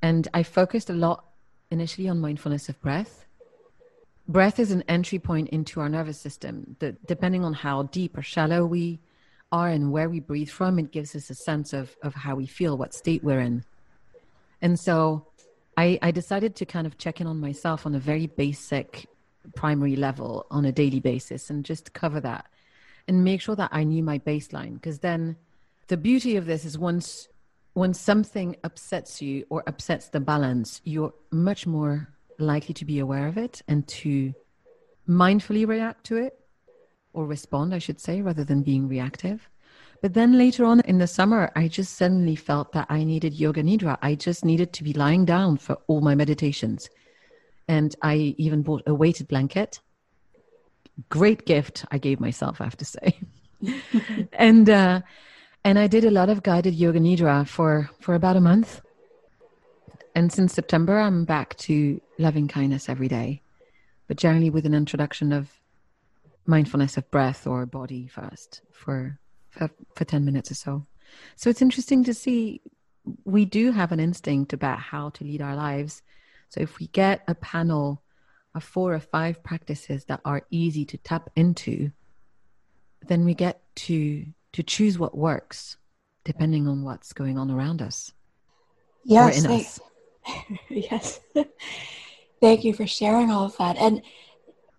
And 0.02 0.28
I 0.34 0.44
focused 0.44 0.90
a 0.90 0.94
lot 0.94 1.24
initially 1.72 2.10
on 2.10 2.20
mindfulness 2.20 2.68
of 2.68 2.82
breath. 2.82 3.26
Breath 4.28 4.60
is 4.60 4.72
an 4.72 4.84
entry 4.90 5.18
point 5.18 5.48
into 5.50 5.80
our 5.80 5.88
nervous 5.88 6.20
system. 6.20 6.76
The, 6.80 6.98
depending 7.08 7.46
on 7.46 7.54
how 7.54 7.84
deep 7.84 8.18
or 8.18 8.22
shallow 8.22 8.66
we 8.66 9.00
are 9.50 9.70
and 9.70 9.94
where 9.94 10.10
we 10.10 10.20
breathe 10.20 10.50
from, 10.50 10.78
it 10.78 10.92
gives 10.92 11.16
us 11.16 11.30
a 11.30 11.36
sense 11.36 11.72
of, 11.72 11.96
of 12.04 12.14
how 12.14 12.36
we 12.36 12.46
feel, 12.46 12.78
what 12.78 12.94
state 12.94 13.24
we're 13.24 13.40
in. 13.40 13.64
And 14.62 14.78
so 14.78 15.26
I, 15.78 15.98
I 16.02 16.12
decided 16.12 16.58
to 16.58 16.66
kind 16.66 16.86
of 16.86 16.98
check 16.98 17.22
in 17.22 17.28
on 17.28 17.40
myself 17.40 17.86
on 17.86 17.96
a 17.96 18.00
very 18.00 18.28
basic 18.28 19.08
primary 19.56 19.96
level 19.96 20.48
on 20.52 20.66
a 20.66 20.74
daily 20.74 21.00
basis 21.00 21.50
and 21.50 21.64
just 21.64 21.94
cover 21.94 22.20
that 22.20 22.48
and 23.08 23.24
make 23.24 23.42
sure 23.42 23.56
that 23.56 23.70
I 23.72 23.84
knew 23.84 24.04
my 24.04 24.20
baseline. 24.20 24.76
Because 24.76 25.00
then 25.00 25.36
the 25.88 25.98
beauty 25.98 26.36
of 26.36 26.46
this 26.46 26.66
is 26.66 26.78
once 26.78 27.28
when 27.74 27.94
something 27.94 28.56
upsets 28.64 29.22
you 29.22 29.46
or 29.50 29.64
upsets 29.68 30.10
the 30.10 30.20
balance, 30.20 30.82
you're 30.86 31.14
much 31.32 31.68
more 31.68 32.10
likely 32.40 32.74
to 32.74 32.86
be 32.86 33.00
aware 33.00 33.28
of 33.28 33.38
it 33.38 33.62
and 33.68 33.88
to 33.88 34.34
mindfully 35.08 35.68
react 35.68 36.06
to 36.06 36.18
it 36.18 36.40
or 37.14 37.26
respond, 37.26 37.74
I 37.74 37.80
should 37.80 38.00
say, 38.00 38.22
rather 38.22 38.44
than 38.44 38.64
being 38.64 38.88
reactive. 38.88 39.50
But 40.02 40.14
then 40.14 40.38
later 40.38 40.66
on 40.66 40.82
in 40.82 41.00
the 41.00 41.08
summer, 41.08 41.52
I 41.56 41.68
just 41.68 41.96
suddenly 41.96 42.36
felt 42.36 42.72
that 42.74 42.88
I 42.90 43.04
needed 43.04 43.34
yoga 43.34 43.64
nidra. 43.64 43.98
I 44.02 44.16
just 44.16 44.46
needed 44.46 44.74
to 44.74 44.84
be 44.84 44.94
lying 44.94 45.26
down 45.26 45.58
for 45.58 45.78
all 45.88 46.02
my 46.02 46.16
meditations. 46.16 46.90
And 47.68 47.96
I 48.02 48.36
even 48.38 48.62
bought 48.62 48.84
a 48.86 48.94
weighted 48.94 49.28
blanket. 49.28 49.80
Great 51.10 51.46
gift 51.46 51.86
I 51.92 51.98
gave 51.98 52.20
myself, 52.20 52.62
I 52.62 52.64
have 52.64 52.78
to 52.78 52.86
say. 52.86 53.20
and 54.34 54.70
uh, 54.70 55.02
and 55.64 55.80
I 55.80 55.88
did 55.88 56.06
a 56.06 56.12
lot 56.12 56.30
of 56.30 56.44
guided 56.44 56.74
yoga 56.76 57.00
nidra 57.00 57.48
for 57.48 57.90
for 58.00 58.16
about 58.16 58.38
a 58.38 58.42
month. 58.42 58.82
And 60.14 60.32
since 60.32 60.54
September, 60.54 60.98
I'm 60.98 61.26
back 61.26 61.58
to 61.58 62.00
loving 62.18 62.48
kindness 62.48 62.88
every 62.88 63.10
day, 63.10 63.42
but 64.08 64.18
generally 64.18 64.50
with 64.50 64.66
an 64.66 64.74
introduction 64.74 65.34
of 65.34 65.50
mindfulness 66.46 66.96
of 66.96 67.10
breath 67.12 67.46
or 67.46 67.66
body 67.66 68.08
first 68.08 68.62
for 68.72 69.20
for, 69.50 69.70
for 69.96 70.06
10 70.06 70.26
minutes 70.26 70.52
or 70.52 70.56
so. 70.56 70.86
So 71.36 71.50
it's 71.50 71.62
interesting 71.62 72.04
to 72.04 72.14
see 72.14 72.62
we 73.24 73.46
do 73.46 73.72
have 73.72 73.92
an 73.92 74.00
instinct 74.00 74.54
about 74.54 74.80
how 74.80 75.10
to 75.10 75.24
lead 75.24 75.42
our 75.42 75.56
lives. 75.56 76.02
So 76.50 76.62
if 76.62 76.80
we 76.80 76.88
get 76.88 77.24
a 77.28 77.36
panel 77.36 78.02
of 78.56 78.64
four 78.64 78.94
or 78.94 79.00
five 79.00 79.44
practices 79.44 80.06
that 80.06 80.22
are 80.26 80.44
easy 80.50 80.86
to 80.86 80.98
tap 80.98 81.30
into, 81.36 81.92
then 83.08 83.26
we 83.26 83.34
get 83.34 83.62
to 83.76 84.26
to 84.54 84.64
choose 84.64 84.98
what 84.98 85.18
works 85.18 85.78
depending 86.24 86.68
on 86.68 86.84
what's 86.84 87.14
going 87.14 87.38
on 87.38 87.52
around 87.52 87.82
us. 87.82 88.14
Yes. 89.04 89.46
Thank, 89.46 89.68
yes. 90.70 91.20
thank 92.42 92.64
you 92.64 92.74
for 92.74 92.88
sharing 92.88 93.30
all 93.30 93.46
of 93.46 93.58
that. 93.58 93.78
And 93.78 94.02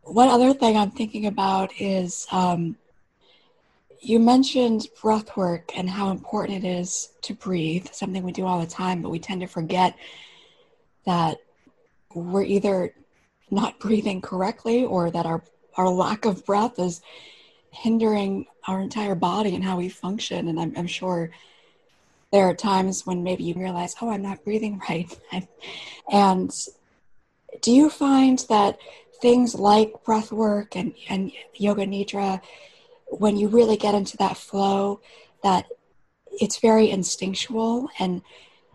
one 0.03 0.29
other 0.29 0.53
thing 0.55 0.77
I'm 0.77 0.91
thinking 0.91 1.27
about 1.27 1.71
is 1.81 2.27
um, 2.33 2.77
you 4.01 4.19
mentioned 4.19 4.89
breath 5.01 5.37
work 5.37 5.77
and 5.77 5.89
how 5.89 6.11
important 6.11 6.65
it 6.65 6.69
is 6.69 7.11
to 7.23 7.35
breathe, 7.35 7.87
something 7.93 8.23
we 8.23 8.33
do 8.33 8.47
all 8.47 8.61
the 8.61 8.67
time, 8.67 9.03
but 9.03 9.11
we 9.11 9.19
tend 9.19 9.41
to 9.43 9.47
forget 9.47 9.95
that 11.05 11.39
we're 12.15 12.43
either 12.43 12.93
not 13.51 13.79
breathing 13.79 14.21
correctly 14.21 14.85
or 14.85 15.11
that 15.11 15.27
our, 15.27 15.43
our 15.77 15.89
lack 15.89 16.25
of 16.25 16.45
breath 16.45 16.79
is 16.79 17.01
hindering 17.71 18.47
our 18.67 18.81
entire 18.81 19.15
body 19.15 19.55
and 19.55 19.63
how 19.63 19.77
we 19.77 19.89
function. 19.89 20.49
And 20.49 20.59
I'm, 20.59 20.73
I'm 20.77 20.87
sure 20.87 21.31
there 22.33 22.49
are 22.49 22.55
times 22.55 23.07
when 23.07 23.23
maybe 23.23 23.45
you 23.45 23.55
realize, 23.55 23.95
oh, 24.01 24.11
I'm 24.11 24.23
not 24.23 24.45
breathing 24.45 24.81
right. 24.89 25.19
and 26.11 26.53
do 27.63 27.73
you 27.73 27.89
find 27.89 28.45
that 28.49 28.79
things 29.21 29.55
like 29.55 30.05
breath 30.05 30.31
work 30.31 30.77
and, 30.77 30.95
and 31.09 31.33
yoga 31.55 31.87
nidra 31.87 32.41
when 33.09 33.37
you 33.37 33.49
really 33.49 33.77
get 33.77 33.95
into 33.95 34.17
that 34.17 34.37
flow, 34.37 35.01
that 35.43 35.67
it's 36.41 36.59
very 36.59 36.91
instinctual 36.91 37.89
and 37.99 38.23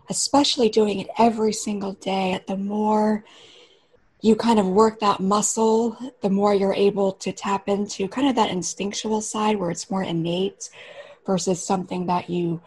especially 0.09 0.69
doing 0.69 0.99
it 0.99 1.07
every 1.17 1.53
single 1.53 1.93
day, 1.93 2.39
the 2.47 2.57
more 2.57 3.23
you 4.21 4.35
kind 4.35 4.59
of 4.59 4.67
work 4.67 4.99
that 4.99 5.19
muscle, 5.19 5.97
the 6.21 6.29
more 6.29 6.53
you're 6.53 6.73
able 6.73 7.11
to 7.13 7.31
tap 7.31 7.67
into 7.67 8.07
kind 8.07 8.27
of 8.27 8.35
that 8.35 8.51
instinctual 8.51 9.21
side 9.21 9.57
where 9.57 9.71
it's 9.71 9.89
more 9.89 10.03
innate 10.03 10.69
versus 11.25 11.65
something 11.65 12.05
that 12.05 12.29
you 12.29 12.61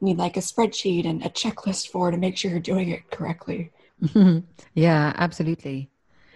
need 0.00 0.16
like 0.16 0.36
a 0.36 0.40
spreadsheet 0.40 1.06
and 1.06 1.24
a 1.24 1.28
checklist 1.28 1.88
for 1.88 2.10
to 2.10 2.16
make 2.16 2.36
sure 2.36 2.50
you're 2.50 2.60
doing 2.60 2.88
it 2.90 3.10
correctly. 3.10 3.70
yeah, 4.74 5.12
absolutely. 5.16 5.90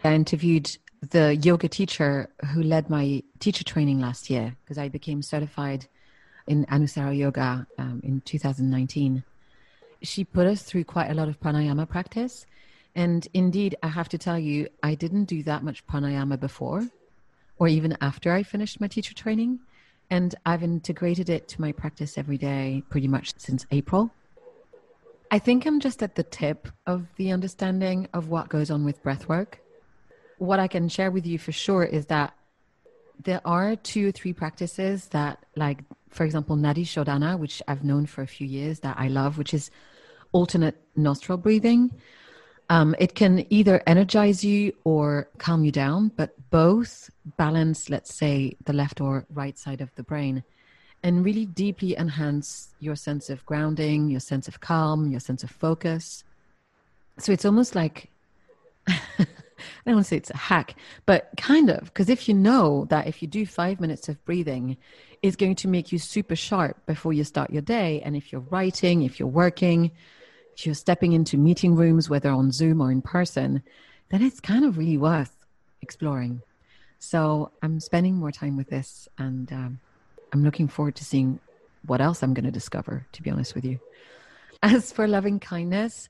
I 0.04 0.14
interviewed 0.14 0.76
the 1.10 1.36
yoga 1.36 1.68
teacher 1.68 2.28
who 2.52 2.62
led 2.62 2.90
my 2.90 3.22
teacher 3.38 3.64
training 3.64 4.00
last 4.00 4.30
year 4.30 4.56
because 4.64 4.78
I 4.78 4.88
became 4.88 5.22
certified 5.22 5.86
in 6.46 6.64
Anusara 6.66 7.16
Yoga 7.16 7.66
um, 7.78 8.00
in 8.02 8.20
2019. 8.22 9.22
She 10.02 10.24
put 10.24 10.46
us 10.46 10.62
through 10.62 10.84
quite 10.84 11.10
a 11.10 11.14
lot 11.14 11.28
of 11.28 11.40
pranayama 11.40 11.88
practice. 11.88 12.46
And 13.04 13.26
indeed, 13.32 13.76
I 13.82 13.88
have 13.88 14.08
to 14.10 14.18
tell 14.18 14.38
you, 14.38 14.68
I 14.82 14.92
didn't 14.94 15.26
do 15.34 15.42
that 15.44 15.62
much 15.62 15.86
pranayama 15.86 16.38
before 16.38 16.82
or 17.58 17.68
even 17.68 17.96
after 18.00 18.32
I 18.32 18.42
finished 18.42 18.80
my 18.80 18.88
teacher 18.88 19.14
training. 19.14 19.60
And 20.10 20.34
I've 20.44 20.62
integrated 20.62 21.28
it 21.30 21.48
to 21.52 21.60
my 21.60 21.72
practice 21.72 22.18
every 22.18 22.38
day 22.38 22.82
pretty 22.90 23.08
much 23.08 23.26
since 23.38 23.66
April. 23.70 24.10
I 25.30 25.38
think 25.38 25.64
I'm 25.64 25.80
just 25.80 26.02
at 26.02 26.14
the 26.16 26.22
tip 26.22 26.68
of 26.86 27.06
the 27.16 27.32
understanding 27.32 28.08
of 28.12 28.28
what 28.28 28.48
goes 28.48 28.70
on 28.70 28.84
with 28.84 29.02
breath 29.02 29.28
work 29.28 29.60
what 30.38 30.60
I 30.60 30.68
can 30.68 30.88
share 30.88 31.10
with 31.10 31.26
you 31.26 31.38
for 31.38 31.52
sure 31.52 31.84
is 31.84 32.06
that 32.06 32.34
there 33.22 33.40
are 33.44 33.76
two 33.76 34.08
or 34.08 34.12
three 34.12 34.32
practices 34.32 35.08
that, 35.08 35.44
like, 35.56 35.80
for 36.10 36.24
example, 36.24 36.56
Nadi 36.56 36.84
Shodhana, 36.84 37.38
which 37.38 37.60
I've 37.66 37.84
known 37.84 38.06
for 38.06 38.22
a 38.22 38.26
few 38.26 38.46
years 38.46 38.80
that 38.80 38.96
I 38.98 39.08
love, 39.08 39.38
which 39.38 39.52
is 39.52 39.70
alternate 40.32 40.76
nostril 40.96 41.36
breathing. 41.36 41.90
Um, 42.70 42.94
it 42.98 43.14
can 43.14 43.46
either 43.50 43.82
energize 43.86 44.44
you 44.44 44.74
or 44.84 45.28
calm 45.38 45.64
you 45.64 45.72
down, 45.72 46.08
but 46.16 46.34
both 46.50 47.10
balance, 47.36 47.88
let's 47.88 48.14
say, 48.14 48.56
the 48.64 48.74
left 48.74 49.00
or 49.00 49.24
right 49.32 49.58
side 49.58 49.80
of 49.80 49.94
the 49.94 50.02
brain 50.02 50.44
and 51.02 51.24
really 51.24 51.46
deeply 51.46 51.96
enhance 51.96 52.68
your 52.80 52.96
sense 52.96 53.30
of 53.30 53.44
grounding, 53.46 54.08
your 54.08 54.20
sense 54.20 54.48
of 54.48 54.60
calm, 54.60 55.10
your 55.10 55.20
sense 55.20 55.42
of 55.42 55.50
focus. 55.50 56.24
So 57.18 57.32
it's 57.32 57.44
almost 57.44 57.74
like, 57.74 58.10
I 58.88 59.26
don't 59.86 59.94
want 59.94 60.06
to 60.06 60.08
say 60.08 60.16
it's 60.16 60.30
a 60.30 60.36
hack, 60.36 60.74
but 61.06 61.30
kind 61.36 61.70
of, 61.70 61.84
because 61.84 62.08
if 62.08 62.28
you 62.28 62.34
know 62.34 62.86
that 62.90 63.06
if 63.06 63.22
you 63.22 63.28
do 63.28 63.46
five 63.46 63.80
minutes 63.80 64.08
of 64.08 64.22
breathing, 64.24 64.76
it's 65.22 65.36
going 65.36 65.56
to 65.56 65.68
make 65.68 65.92
you 65.92 65.98
super 65.98 66.36
sharp 66.36 66.84
before 66.86 67.12
you 67.12 67.24
start 67.24 67.50
your 67.50 67.62
day. 67.62 68.00
And 68.02 68.16
if 68.16 68.32
you're 68.32 68.40
writing, 68.42 69.02
if 69.02 69.18
you're 69.18 69.28
working, 69.28 69.92
you're 70.66 70.74
stepping 70.74 71.12
into 71.12 71.36
meeting 71.36 71.74
rooms, 71.74 72.10
whether 72.10 72.30
on 72.30 72.50
Zoom 72.52 72.80
or 72.80 72.90
in 72.90 73.02
person, 73.02 73.62
then 74.10 74.22
it's 74.22 74.40
kind 74.40 74.64
of 74.64 74.78
really 74.78 74.98
worth 74.98 75.36
exploring. 75.82 76.42
So 76.98 77.52
I'm 77.62 77.80
spending 77.80 78.16
more 78.16 78.32
time 78.32 78.56
with 78.56 78.68
this 78.68 79.08
and 79.18 79.52
um, 79.52 79.80
I'm 80.32 80.42
looking 80.42 80.68
forward 80.68 80.96
to 80.96 81.04
seeing 81.04 81.40
what 81.86 82.00
else 82.00 82.22
I'm 82.22 82.34
going 82.34 82.44
to 82.44 82.50
discover, 82.50 83.06
to 83.12 83.22
be 83.22 83.30
honest 83.30 83.54
with 83.54 83.64
you. 83.64 83.78
As 84.62 84.90
for 84.90 85.06
loving 85.06 85.38
kindness 85.38 86.08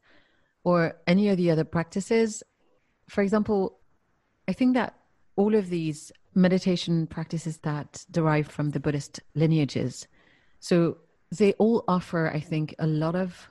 or 0.64 0.96
any 1.06 1.28
of 1.28 1.36
the 1.36 1.50
other 1.50 1.64
practices, 1.64 2.42
for 3.08 3.22
example, 3.22 3.78
I 4.46 4.52
think 4.52 4.74
that 4.74 4.94
all 5.36 5.54
of 5.54 5.68
these 5.68 6.10
meditation 6.34 7.06
practices 7.06 7.58
that 7.58 8.04
derive 8.10 8.48
from 8.48 8.70
the 8.70 8.80
Buddhist 8.80 9.20
lineages, 9.34 10.06
so 10.60 10.98
they 11.30 11.52
all 11.54 11.84
offer, 11.86 12.30
I 12.32 12.40
think, 12.40 12.74
a 12.78 12.86
lot 12.86 13.14
of 13.14 13.48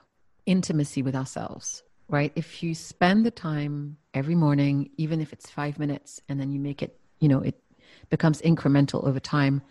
intimacy 0.48 1.02
with 1.02 1.14
ourselves, 1.14 1.82
right? 2.08 2.32
If 2.34 2.62
you 2.62 2.74
spend 2.74 3.24
the 3.24 3.30
time 3.30 3.98
every 4.14 4.34
morning, 4.34 4.90
even 4.96 5.20
if 5.20 5.32
it's 5.32 5.50
five 5.50 5.78
minutes, 5.78 6.20
and 6.28 6.40
then 6.40 6.50
you 6.50 6.58
make 6.58 6.82
it, 6.82 6.98
you 7.20 7.28
know, 7.28 7.40
it 7.40 7.60
becomes 8.10 8.42
incremental 8.42 9.06
over 9.06 9.20
time 9.20 9.62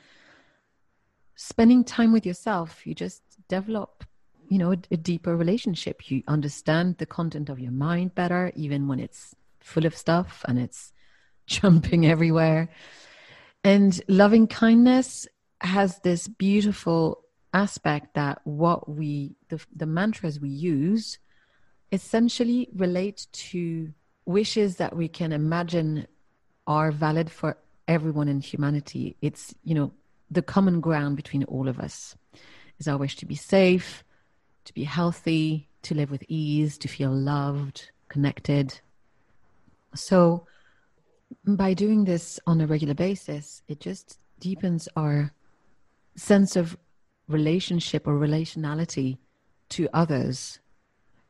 spending 1.38 1.84
time 1.84 2.12
with 2.12 2.26
yourself, 2.26 2.86
you 2.86 2.94
just 2.94 3.22
develop, 3.48 4.04
you 4.50 4.58
know, 4.58 4.74
a, 4.74 4.78
a 4.92 4.98
deeper 4.98 5.38
relationship. 5.38 6.12
You 6.12 6.24
understand 6.28 6.98
the 6.98 7.06
content 7.06 7.48
of 7.48 7.60
your 7.60 7.72
mind 7.72 8.16
better, 8.16 8.52
even 8.56 8.88
when 8.88 9.00
it's 9.00 9.36
full 9.62 9.86
of 9.86 9.96
stuff 9.96 10.44
and 10.48 10.60
it's 10.60 10.92
jumping 11.48 12.06
everywhere. 12.06 12.70
And 13.64 14.02
loving 14.08 14.48
kindness 14.48 15.28
has 15.62 16.00
this 16.00 16.28
beautiful 16.28 17.24
aspect 17.64 18.14
that 18.14 18.36
what 18.44 18.88
we, 18.88 19.36
the, 19.50 19.60
the 19.76 19.86
mantras 19.86 20.40
we 20.40 20.50
use, 20.50 21.18
essentially 21.92 22.70
relate 22.76 23.28
to 23.32 23.92
wishes 24.26 24.76
that 24.78 24.96
we 24.96 25.08
can 25.08 25.32
imagine 25.32 26.08
are 26.68 26.92
valid 26.92 27.32
for 27.32 27.58
everyone 27.88 28.28
in 28.28 28.42
humanity. 28.42 29.16
It's, 29.22 29.56
you 29.64 29.74
know, 29.74 29.92
the 30.30 30.42
common 30.42 30.82
ground 30.82 31.16
between 31.16 31.44
all 31.46 31.68
of 31.68 31.80
us 31.80 32.16
is 32.80 32.88
our 32.88 32.98
wish 32.98 33.16
to 33.18 33.26
be 33.26 33.36
safe, 33.36 34.04
to 34.66 34.74
be 34.74 34.84
healthy, 34.84 35.70
to 35.84 35.96
live 35.96 36.12
with 36.12 36.24
ease, 36.28 36.78
to 36.80 36.88
feel 36.88 37.12
loved, 37.12 37.92
connected. 38.10 38.80
So, 39.96 40.46
by 41.46 41.74
doing 41.74 42.06
this 42.06 42.40
on 42.46 42.62
a 42.62 42.68
regular 42.68 42.94
basis, 42.94 43.62
it 43.68 43.80
just 43.80 44.20
deepens 44.40 44.88
our 44.96 45.34
sense 46.16 46.56
of 46.56 46.78
relationship 47.28 48.08
or 48.08 48.14
relationality 48.14 49.18
to 49.70 49.90
others. 49.94 50.60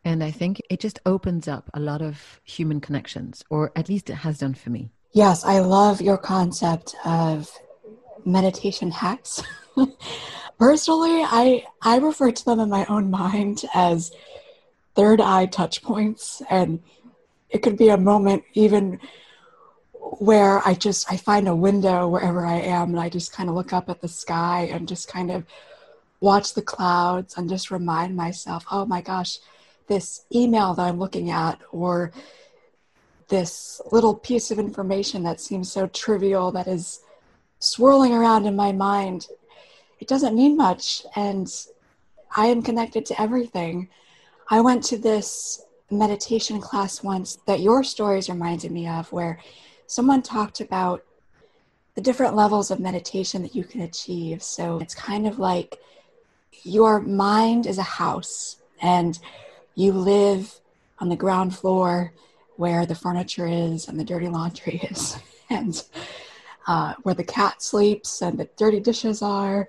And 0.03 0.23
I 0.23 0.31
think 0.31 0.61
it 0.69 0.79
just 0.79 0.99
opens 1.05 1.47
up 1.47 1.69
a 1.73 1.79
lot 1.79 2.01
of 2.01 2.39
human 2.43 2.79
connections, 2.79 3.43
or 3.49 3.71
at 3.75 3.89
least 3.89 4.09
it 4.09 4.15
has 4.15 4.39
done 4.39 4.53
for 4.53 4.69
me. 4.69 4.91
Yes, 5.11 5.43
I 5.43 5.59
love 5.59 6.01
your 6.01 6.17
concept 6.17 6.95
of 7.03 7.51
meditation 8.25 8.91
hacks. 8.91 9.41
Personally, 10.59 11.23
I 11.23 11.65
I 11.81 11.97
refer 11.97 12.31
to 12.31 12.45
them 12.45 12.59
in 12.59 12.69
my 12.69 12.85
own 12.85 13.09
mind 13.11 13.63
as 13.73 14.11
third 14.95 15.21
eye 15.21 15.45
touch 15.45 15.83
points 15.83 16.41
and 16.49 16.81
it 17.49 17.59
could 17.59 17.77
be 17.77 17.89
a 17.89 17.97
moment 17.97 18.43
even 18.53 18.99
where 19.99 20.67
I 20.67 20.73
just 20.73 21.11
I 21.11 21.17
find 21.17 21.47
a 21.47 21.55
window 21.55 22.07
wherever 22.07 22.45
I 22.45 22.55
am 22.55 22.89
and 22.89 22.99
I 22.99 23.09
just 23.09 23.31
kind 23.31 23.49
of 23.49 23.55
look 23.55 23.73
up 23.73 23.89
at 23.89 24.01
the 24.01 24.07
sky 24.07 24.69
and 24.71 24.87
just 24.87 25.07
kind 25.07 25.29
of 25.29 25.45
watch 26.19 26.53
the 26.53 26.61
clouds 26.61 27.37
and 27.37 27.49
just 27.49 27.71
remind 27.71 28.15
myself, 28.15 28.65
oh 28.71 28.85
my 28.85 29.01
gosh, 29.01 29.39
this 29.87 30.25
email 30.33 30.73
that 30.73 30.83
I'm 30.83 30.99
looking 30.99 31.31
at 31.31 31.59
or 31.71 32.11
this 33.29 33.81
little 33.91 34.15
piece 34.15 34.51
of 34.51 34.59
information 34.59 35.23
that 35.23 35.41
seems 35.41 35.71
so 35.71 35.87
trivial 35.87 36.51
that 36.51 36.67
is 36.67 37.01
swirling 37.59 38.13
around 38.13 38.45
in 38.45 38.55
my 38.55 38.71
mind, 38.71 39.27
it 39.99 40.07
doesn't 40.07 40.35
mean 40.35 40.55
much. 40.55 41.05
And 41.15 41.47
I 42.35 42.47
am 42.47 42.61
connected 42.61 43.05
to 43.07 43.21
everything. 43.21 43.89
I 44.49 44.61
went 44.61 44.83
to 44.85 44.97
this 44.97 45.63
meditation 45.89 46.59
class 46.59 47.03
once 47.03 47.37
that 47.47 47.61
your 47.61 47.83
stories 47.83 48.29
reminded 48.29 48.71
me 48.71 48.87
of, 48.87 49.11
where 49.11 49.39
someone 49.87 50.21
talked 50.21 50.59
about 50.59 51.03
the 51.95 52.01
different 52.01 52.35
levels 52.35 52.69
of 52.71 52.79
meditation 52.79 53.41
that 53.41 53.55
you 53.55 53.63
can 53.63 53.81
achieve. 53.81 54.43
So 54.43 54.79
it's 54.79 54.93
kind 54.93 55.27
of 55.27 55.39
like 55.39 55.79
your 56.63 56.99
mind 56.99 57.65
is 57.65 57.77
a 57.77 57.83
house, 57.83 58.57
and 58.81 59.17
you 59.75 59.91
live 59.91 60.59
on 60.99 61.09
the 61.09 61.15
ground 61.15 61.55
floor 61.55 62.13
where 62.55 62.85
the 62.85 62.95
furniture 62.95 63.47
is 63.47 63.87
and 63.87 63.99
the 63.99 64.03
dirty 64.03 64.27
laundry 64.27 64.75
is. 64.91 65.17
and 65.49 65.83
uh, 66.67 66.93
where 67.03 67.15
the 67.15 67.23
cat 67.23 67.61
sleeps 67.61 68.21
and 68.21 68.37
the 68.37 68.49
dirty 68.57 68.79
dishes 68.79 69.21
are. 69.21 69.67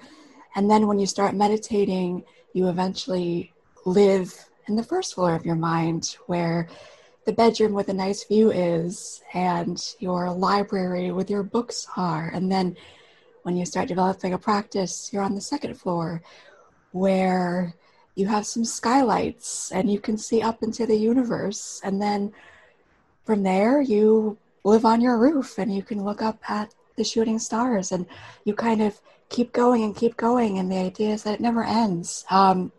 And 0.56 0.70
then 0.70 0.86
when 0.86 0.98
you 0.98 1.06
start 1.06 1.34
meditating, 1.34 2.24
you 2.52 2.68
eventually 2.68 3.52
live 3.84 4.34
in 4.66 4.74
the 4.74 4.82
first 4.82 5.14
floor 5.14 5.34
of 5.34 5.46
your 5.46 5.54
mind 5.54 6.16
where 6.26 6.68
the 7.24 7.32
bedroom 7.32 7.72
with 7.72 7.88
a 7.88 7.94
nice 7.94 8.24
view 8.24 8.50
is 8.50 9.22
and 9.34 9.94
your 10.00 10.30
library 10.32 11.12
with 11.12 11.30
your 11.30 11.42
books 11.42 11.86
are. 11.96 12.30
And 12.34 12.50
then 12.50 12.76
when 13.42 13.56
you 13.56 13.64
start 13.64 13.88
developing 13.88 14.32
a 14.32 14.38
practice, 14.38 15.10
you're 15.12 15.22
on 15.22 15.34
the 15.34 15.40
second 15.40 15.74
floor 15.74 16.22
where 16.92 17.74
you 18.14 18.26
have 18.26 18.46
some 18.46 18.64
skylights 18.64 19.70
and 19.72 19.90
you 19.90 20.00
can 20.00 20.18
see 20.18 20.42
up 20.42 20.62
into 20.62 20.86
the 20.86 20.96
universe. 20.96 21.80
And 21.84 22.00
then 22.02 22.32
from 23.24 23.42
there, 23.42 23.80
you 23.80 24.38
live 24.64 24.84
on 24.84 25.00
your 25.00 25.18
roof 25.18 25.58
and 25.58 25.74
you 25.74 25.82
can 25.82 26.04
look 26.04 26.20
up 26.22 26.38
at 26.50 26.74
the 26.96 27.04
shooting 27.04 27.38
stars 27.38 27.92
and 27.92 28.04
you 28.44 28.54
kind 28.54 28.82
of 28.82 29.00
keep 29.30 29.52
going 29.52 29.84
and 29.84 29.96
keep 29.96 30.16
going 30.16 30.58
and 30.58 30.70
the 30.70 30.76
idea 30.76 31.10
is 31.10 31.22
that 31.22 31.34
it 31.34 31.40
never 31.40 31.64
ends 31.64 32.24
um, 32.30 32.72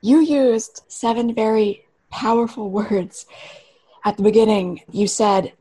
you 0.00 0.20
used 0.20 0.82
seven 0.88 1.34
very 1.34 1.84
powerful 2.10 2.70
words 2.80 3.26
at 4.04 4.16
the 4.16 4.22
beginning 4.22 4.80
you 4.90 5.06
said 5.06 5.52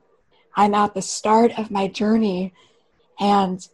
i'm 0.55 0.73
at 0.73 0.93
the 0.93 1.01
start 1.01 1.51
of 1.57 1.71
my 1.71 1.87
journey 1.87 2.53
and 3.19 3.67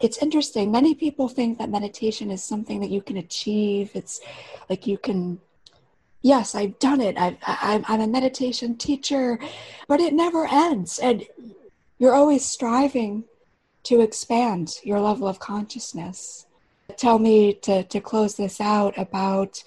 it's 0.00 0.18
interesting 0.18 0.70
many 0.70 0.94
people 0.94 1.28
think 1.28 1.58
that 1.58 1.70
meditation 1.70 2.30
is 2.30 2.42
something 2.42 2.80
that 2.80 2.90
you 2.90 3.00
can 3.00 3.16
achieve 3.16 3.90
it's 3.94 4.20
like 4.68 4.86
you 4.86 4.98
can 4.98 5.40
yes 6.22 6.54
i've 6.54 6.78
done 6.78 7.00
it 7.00 7.18
I've, 7.18 7.36
I'm, 7.46 7.84
I'm 7.88 8.00
a 8.00 8.06
meditation 8.06 8.76
teacher 8.76 9.38
but 9.88 10.00
it 10.00 10.12
never 10.12 10.46
ends 10.46 10.98
and 10.98 11.24
you're 11.98 12.14
always 12.14 12.44
striving 12.44 13.24
to 13.84 14.00
expand 14.00 14.80
your 14.82 15.00
level 15.00 15.28
of 15.28 15.38
consciousness. 15.38 16.46
Tell 16.96 17.20
me 17.20 17.54
to, 17.62 17.84
to 17.84 18.00
close 18.00 18.36
this 18.36 18.60
out 18.60 18.98
about 18.98 19.62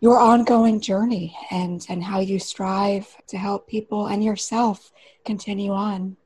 your 0.00 0.18
ongoing 0.18 0.80
journey 0.80 1.36
and, 1.50 1.86
and 1.88 2.02
how 2.02 2.18
you 2.18 2.40
strive 2.40 3.16
to 3.28 3.38
help 3.38 3.68
people 3.68 4.08
and 4.08 4.24
yourself 4.24 4.90
continue 5.24 5.70
on. 5.70 6.16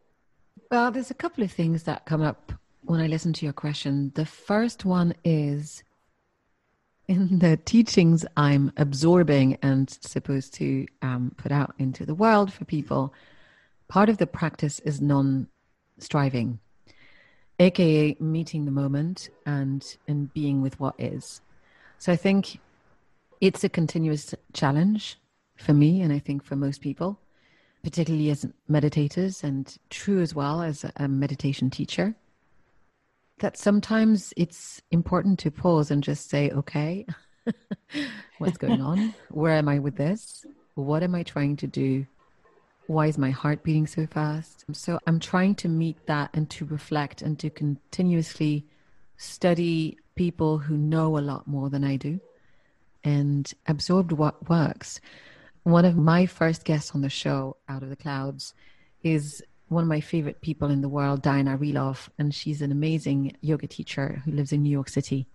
Well, 0.70 0.90
there's 0.90 1.10
a 1.10 1.14
couple 1.14 1.44
of 1.44 1.52
things 1.52 1.82
that 1.82 2.06
come 2.06 2.22
up 2.22 2.52
when 2.86 3.00
I 3.00 3.06
listen 3.06 3.32
to 3.34 3.46
your 3.46 3.52
question. 3.52 4.12
The 4.14 4.26
first 4.26 4.84
one 4.84 5.14
is 5.24 5.82
in 7.08 7.38
the 7.38 7.56
teachings 7.56 8.24
I'm 8.36 8.72
absorbing 8.76 9.58
and 9.62 9.90
supposed 9.90 10.54
to 10.54 10.86
um, 11.02 11.32
put 11.36 11.52
out 11.52 11.74
into 11.78 12.04
the 12.04 12.14
world 12.14 12.52
for 12.52 12.64
people, 12.64 13.12
part 13.88 14.08
of 14.08 14.18
the 14.18 14.26
practice 14.26 14.80
is 14.80 15.00
non 15.00 15.48
striving 15.98 16.58
aka 17.58 18.16
meeting 18.20 18.64
the 18.64 18.70
moment 18.70 19.30
and 19.46 19.96
and 20.06 20.32
being 20.34 20.60
with 20.60 20.78
what 20.78 20.94
is 20.98 21.40
so 21.98 22.12
i 22.12 22.16
think 22.16 22.58
it's 23.40 23.64
a 23.64 23.68
continuous 23.68 24.34
challenge 24.52 25.18
for 25.56 25.72
me 25.72 26.02
and 26.02 26.12
i 26.12 26.18
think 26.18 26.44
for 26.44 26.54
most 26.54 26.80
people 26.80 27.18
particularly 27.82 28.30
as 28.30 28.46
meditators 28.70 29.42
and 29.42 29.78
true 29.90 30.20
as 30.20 30.34
well 30.34 30.60
as 30.60 30.84
a 30.96 31.08
meditation 31.08 31.70
teacher 31.70 32.14
that 33.38 33.56
sometimes 33.56 34.32
it's 34.36 34.80
important 34.90 35.38
to 35.40 35.50
pause 35.50 35.90
and 35.90 36.02
just 36.02 36.30
say 36.30 36.50
okay 36.50 37.06
what's 38.38 38.56
going 38.56 38.80
on 38.80 39.14
where 39.30 39.54
am 39.54 39.68
i 39.68 39.78
with 39.78 39.96
this 39.96 40.44
what 40.76 41.02
am 41.02 41.14
I 41.14 41.22
trying 41.22 41.56
to 41.56 41.66
do? 41.66 42.06
Why 42.86 43.06
is 43.06 43.18
my 43.18 43.30
heart 43.30 43.64
beating 43.64 43.86
so 43.86 44.06
fast? 44.06 44.64
So 44.72 45.00
I'm 45.06 45.18
trying 45.18 45.54
to 45.56 45.68
meet 45.68 45.96
that 46.06 46.30
and 46.34 46.48
to 46.50 46.66
reflect 46.66 47.22
and 47.22 47.38
to 47.40 47.50
continuously 47.50 48.66
study 49.16 49.98
people 50.14 50.58
who 50.58 50.76
know 50.76 51.18
a 51.18 51.20
lot 51.20 51.46
more 51.46 51.70
than 51.70 51.82
I 51.82 51.96
do 51.96 52.20
and 53.02 53.50
absorb 53.66 54.12
what 54.12 54.48
works. 54.50 55.00
One 55.62 55.86
of 55.86 55.96
my 55.96 56.26
first 56.26 56.64
guests 56.64 56.94
on 56.94 57.00
the 57.00 57.08
show, 57.08 57.56
Out 57.68 57.82
of 57.82 57.88
the 57.88 57.96
Clouds, 57.96 58.52
is 59.02 59.42
one 59.68 59.82
of 59.82 59.88
my 59.88 60.00
favorite 60.00 60.40
people 60.40 60.70
in 60.70 60.80
the 60.80 60.88
world, 60.88 61.22
Diana 61.22 61.58
Relov, 61.58 62.08
and 62.18 62.34
she's 62.34 62.62
an 62.62 62.70
amazing 62.70 63.36
yoga 63.40 63.66
teacher 63.66 64.22
who 64.24 64.32
lives 64.32 64.52
in 64.52 64.62
New 64.62 64.70
York 64.70 64.88
City. 64.88 65.26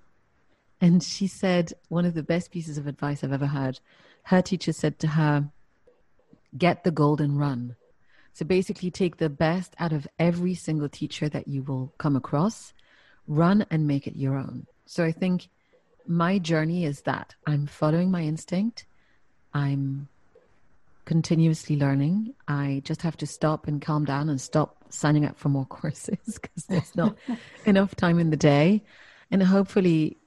And 0.79 1.03
she 1.03 1.27
said 1.27 1.73
one 1.89 2.05
of 2.05 2.13
the 2.13 2.23
best 2.23 2.51
pieces 2.51 2.77
of 2.77 2.87
advice 2.87 3.23
I've 3.23 3.33
ever 3.33 3.47
heard. 3.47 3.79
Her 4.23 4.41
teacher 4.41 4.73
said 4.73 4.99
to 4.99 5.07
her, 5.07 5.49
Get 6.57 6.83
the 6.83 6.91
golden 6.91 7.37
run. 7.37 7.75
So 8.33 8.45
basically, 8.45 8.91
take 8.91 9.17
the 9.17 9.29
best 9.29 9.75
out 9.77 9.91
of 9.91 10.07
every 10.17 10.55
single 10.55 10.89
teacher 10.89 11.27
that 11.29 11.47
you 11.47 11.63
will 11.63 11.93
come 11.97 12.15
across, 12.15 12.73
run 13.27 13.65
and 13.69 13.87
make 13.87 14.07
it 14.07 14.15
your 14.15 14.35
own. 14.37 14.65
So 14.85 15.03
I 15.03 15.11
think 15.11 15.49
my 16.07 16.39
journey 16.39 16.85
is 16.85 17.01
that 17.01 17.35
I'm 17.45 17.67
following 17.67 18.09
my 18.09 18.21
instinct. 18.23 18.85
I'm 19.53 20.07
continuously 21.05 21.75
learning. 21.75 22.33
I 22.47 22.81
just 22.85 23.01
have 23.01 23.17
to 23.17 23.27
stop 23.27 23.67
and 23.67 23.81
calm 23.81 24.05
down 24.05 24.29
and 24.29 24.39
stop 24.39 24.85
signing 24.89 25.25
up 25.25 25.37
for 25.37 25.49
more 25.49 25.65
courses 25.77 26.39
because 26.41 26.65
there's 26.65 26.95
not 26.95 27.15
enough 27.65 27.95
time 27.95 28.19
in 28.19 28.29
the 28.29 28.37
day. 28.37 28.83
And 29.29 29.43
hopefully, 29.43 30.17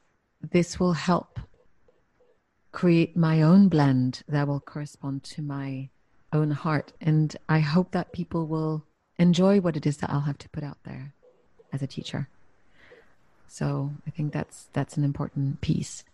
this 0.52 0.80
will 0.80 0.94
help 0.94 1.40
create 2.72 3.16
my 3.16 3.42
own 3.42 3.68
blend 3.68 4.22
that 4.28 4.48
will 4.48 4.60
correspond 4.60 5.22
to 5.22 5.42
my 5.42 5.88
own 6.32 6.50
heart. 6.50 6.92
And 7.00 7.34
I 7.48 7.60
hope 7.60 7.92
that 7.92 8.12
people 8.12 8.46
will 8.46 8.84
enjoy 9.18 9.60
what 9.60 9.76
it 9.76 9.87
is 9.87 9.98
that 9.98 10.10
I'll 10.10 10.20
have 10.20 10.38
to 10.38 10.48
put 10.48 10.64
out 10.64 10.78
there 10.84 11.14
as 11.72 11.82
a 11.82 11.87
teacher. 11.87 12.28
So 13.46 13.92
I 14.06 14.10
think 14.10 14.32
that's 14.32 14.68
that's 14.72 14.96
an 14.96 15.04
important 15.04 15.60
piece. 15.60 16.04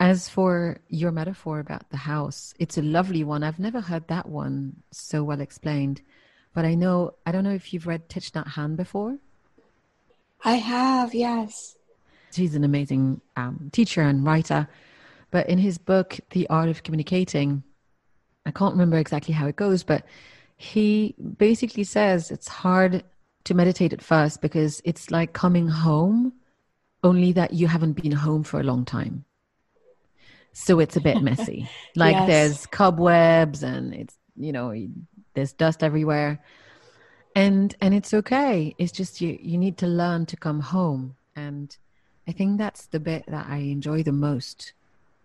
As 0.00 0.28
for 0.28 0.78
your 0.88 1.10
metaphor 1.10 1.58
about 1.58 1.90
the 1.90 1.96
house, 1.96 2.54
it's 2.58 2.78
a 2.78 2.82
lovely 2.82 3.24
one. 3.24 3.42
I've 3.42 3.58
never 3.58 3.80
heard 3.80 4.06
that 4.08 4.28
one 4.28 4.76
so 4.92 5.24
well 5.24 5.40
explained, 5.40 6.02
but 6.54 6.64
I 6.64 6.74
know 6.74 7.14
I 7.26 7.32
don't 7.32 7.44
know 7.44 7.54
if 7.54 7.72
you've 7.72 7.86
read 7.86 8.08
Thich 8.08 8.30
Nhat 8.32 8.48
Hanh 8.48 8.76
before. 8.76 9.18
I 10.44 10.54
have, 10.54 11.14
yes. 11.14 11.76
He's 12.32 12.54
an 12.54 12.62
amazing 12.64 13.20
um, 13.36 13.70
teacher 13.72 14.02
and 14.02 14.24
writer, 14.24 14.68
but 15.30 15.48
in 15.48 15.58
his 15.58 15.78
book, 15.78 16.20
The 16.30 16.48
Art 16.48 16.68
of 16.68 16.82
Communicating, 16.82 17.64
I 18.46 18.50
can't 18.50 18.72
remember 18.72 18.98
exactly 18.98 19.34
how 19.34 19.46
it 19.46 19.56
goes, 19.56 19.82
but 19.82 20.04
he 20.56 21.14
basically 21.38 21.84
says 21.84 22.30
it's 22.30 22.48
hard 22.48 23.04
to 23.44 23.54
meditate 23.54 23.92
at 23.92 24.02
first 24.02 24.40
because 24.40 24.82
it's 24.84 25.10
like 25.10 25.32
coming 25.32 25.68
home 25.68 26.32
only 27.02 27.32
that 27.32 27.52
you 27.52 27.66
haven't 27.66 27.92
been 27.92 28.12
home 28.12 28.42
for 28.42 28.60
a 28.60 28.64
long 28.64 28.84
time. 28.84 29.24
So 30.58 30.80
it's 30.80 30.96
a 30.96 31.00
bit 31.00 31.22
messy. 31.22 31.68
Like 31.96 32.14
yes. 32.14 32.26
there's 32.26 32.66
cobwebs 32.66 33.62
and 33.62 33.94
it's, 33.94 34.16
you 34.36 34.52
know, 34.52 34.74
there's 35.34 35.52
dust 35.52 35.82
everywhere. 35.82 36.40
And 37.34 37.74
and 37.80 37.94
it's 37.94 38.12
okay. 38.12 38.74
It's 38.78 38.92
just 38.92 39.20
you 39.20 39.38
you 39.40 39.56
need 39.56 39.78
to 39.78 39.86
learn 39.86 40.26
to 40.26 40.36
come 40.36 40.60
home. 40.60 41.16
And 41.34 41.76
I 42.26 42.32
think 42.32 42.58
that's 42.58 42.86
the 42.86 43.00
bit 43.00 43.24
that 43.28 43.46
I 43.48 43.58
enjoy 43.58 44.02
the 44.02 44.12
most 44.12 44.72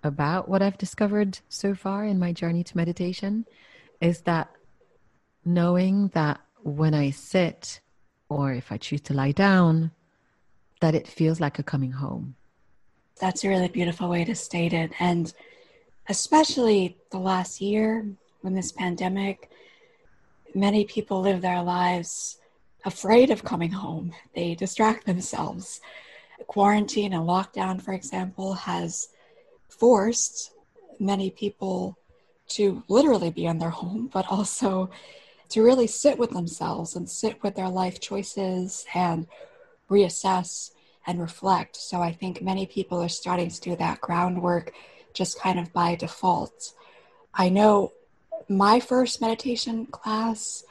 about 0.03 0.49
what 0.49 0.61
I've 0.61 0.77
discovered 0.77 1.39
so 1.49 1.75
far 1.75 2.05
in 2.05 2.19
my 2.19 2.31
journey 2.31 2.63
to 2.63 2.77
meditation 2.77 3.45
is 4.01 4.21
that 4.21 4.51
knowing 5.45 6.09
that 6.09 6.39
when 6.61 6.93
I 6.93 7.11
sit 7.11 7.81
or 8.29 8.53
if 8.53 8.71
I 8.71 8.77
choose 8.77 9.01
to 9.01 9.13
lie 9.13 9.31
down, 9.31 9.91
that 10.81 10.95
it 10.95 11.07
feels 11.07 11.39
like 11.39 11.59
a 11.59 11.63
coming 11.63 11.91
home. 11.91 12.35
That's 13.19 13.43
a 13.43 13.49
really 13.49 13.67
beautiful 13.67 14.09
way 14.09 14.25
to 14.25 14.35
state 14.35 14.73
it. 14.73 14.91
And 14.99 15.33
especially 16.09 16.97
the 17.11 17.19
last 17.19 17.61
year 17.61 18.05
when 18.41 18.53
this 18.53 18.71
pandemic, 18.71 19.49
many 20.53 20.85
people 20.85 21.21
live 21.21 21.41
their 21.41 21.61
lives 21.61 22.39
afraid 22.85 23.29
of 23.29 23.43
coming 23.43 23.71
home. 23.71 24.13
They 24.35 24.55
distract 24.55 25.05
themselves. 25.05 25.79
Quarantine 26.47 27.13
and 27.13 27.23
lockdown, 27.23 27.81
for 27.81 27.93
example, 27.93 28.53
has 28.53 29.09
forced 29.69 30.51
many 30.99 31.29
people 31.29 31.97
to 32.49 32.83
literally 32.87 33.31
be 33.31 33.45
in 33.45 33.57
their 33.57 33.69
home, 33.69 34.09
but 34.11 34.25
also 34.29 34.89
to 35.49 35.63
really 35.63 35.87
sit 35.87 36.17
with 36.17 36.31
themselves 36.31 36.95
and 36.95 37.09
sit 37.09 37.41
with 37.41 37.55
their 37.55 37.69
life 37.69 37.99
choices 37.99 38.85
and 38.93 39.27
reassess 39.89 40.71
and 41.05 41.19
reflect. 41.19 41.75
So 41.75 42.01
I 42.01 42.11
think 42.11 42.41
many 42.41 42.65
people 42.65 43.01
are 43.01 43.09
starting 43.09 43.49
to 43.49 43.61
do 43.61 43.75
that 43.75 44.01
groundwork 44.01 44.73
just 45.13 45.39
kind 45.39 45.59
of 45.59 45.71
by 45.73 45.95
default. 45.95 46.73
I 47.33 47.49
know 47.49 47.91
my 48.49 48.79
first 48.79 49.21
meditation 49.21 49.85
class, 49.87 50.63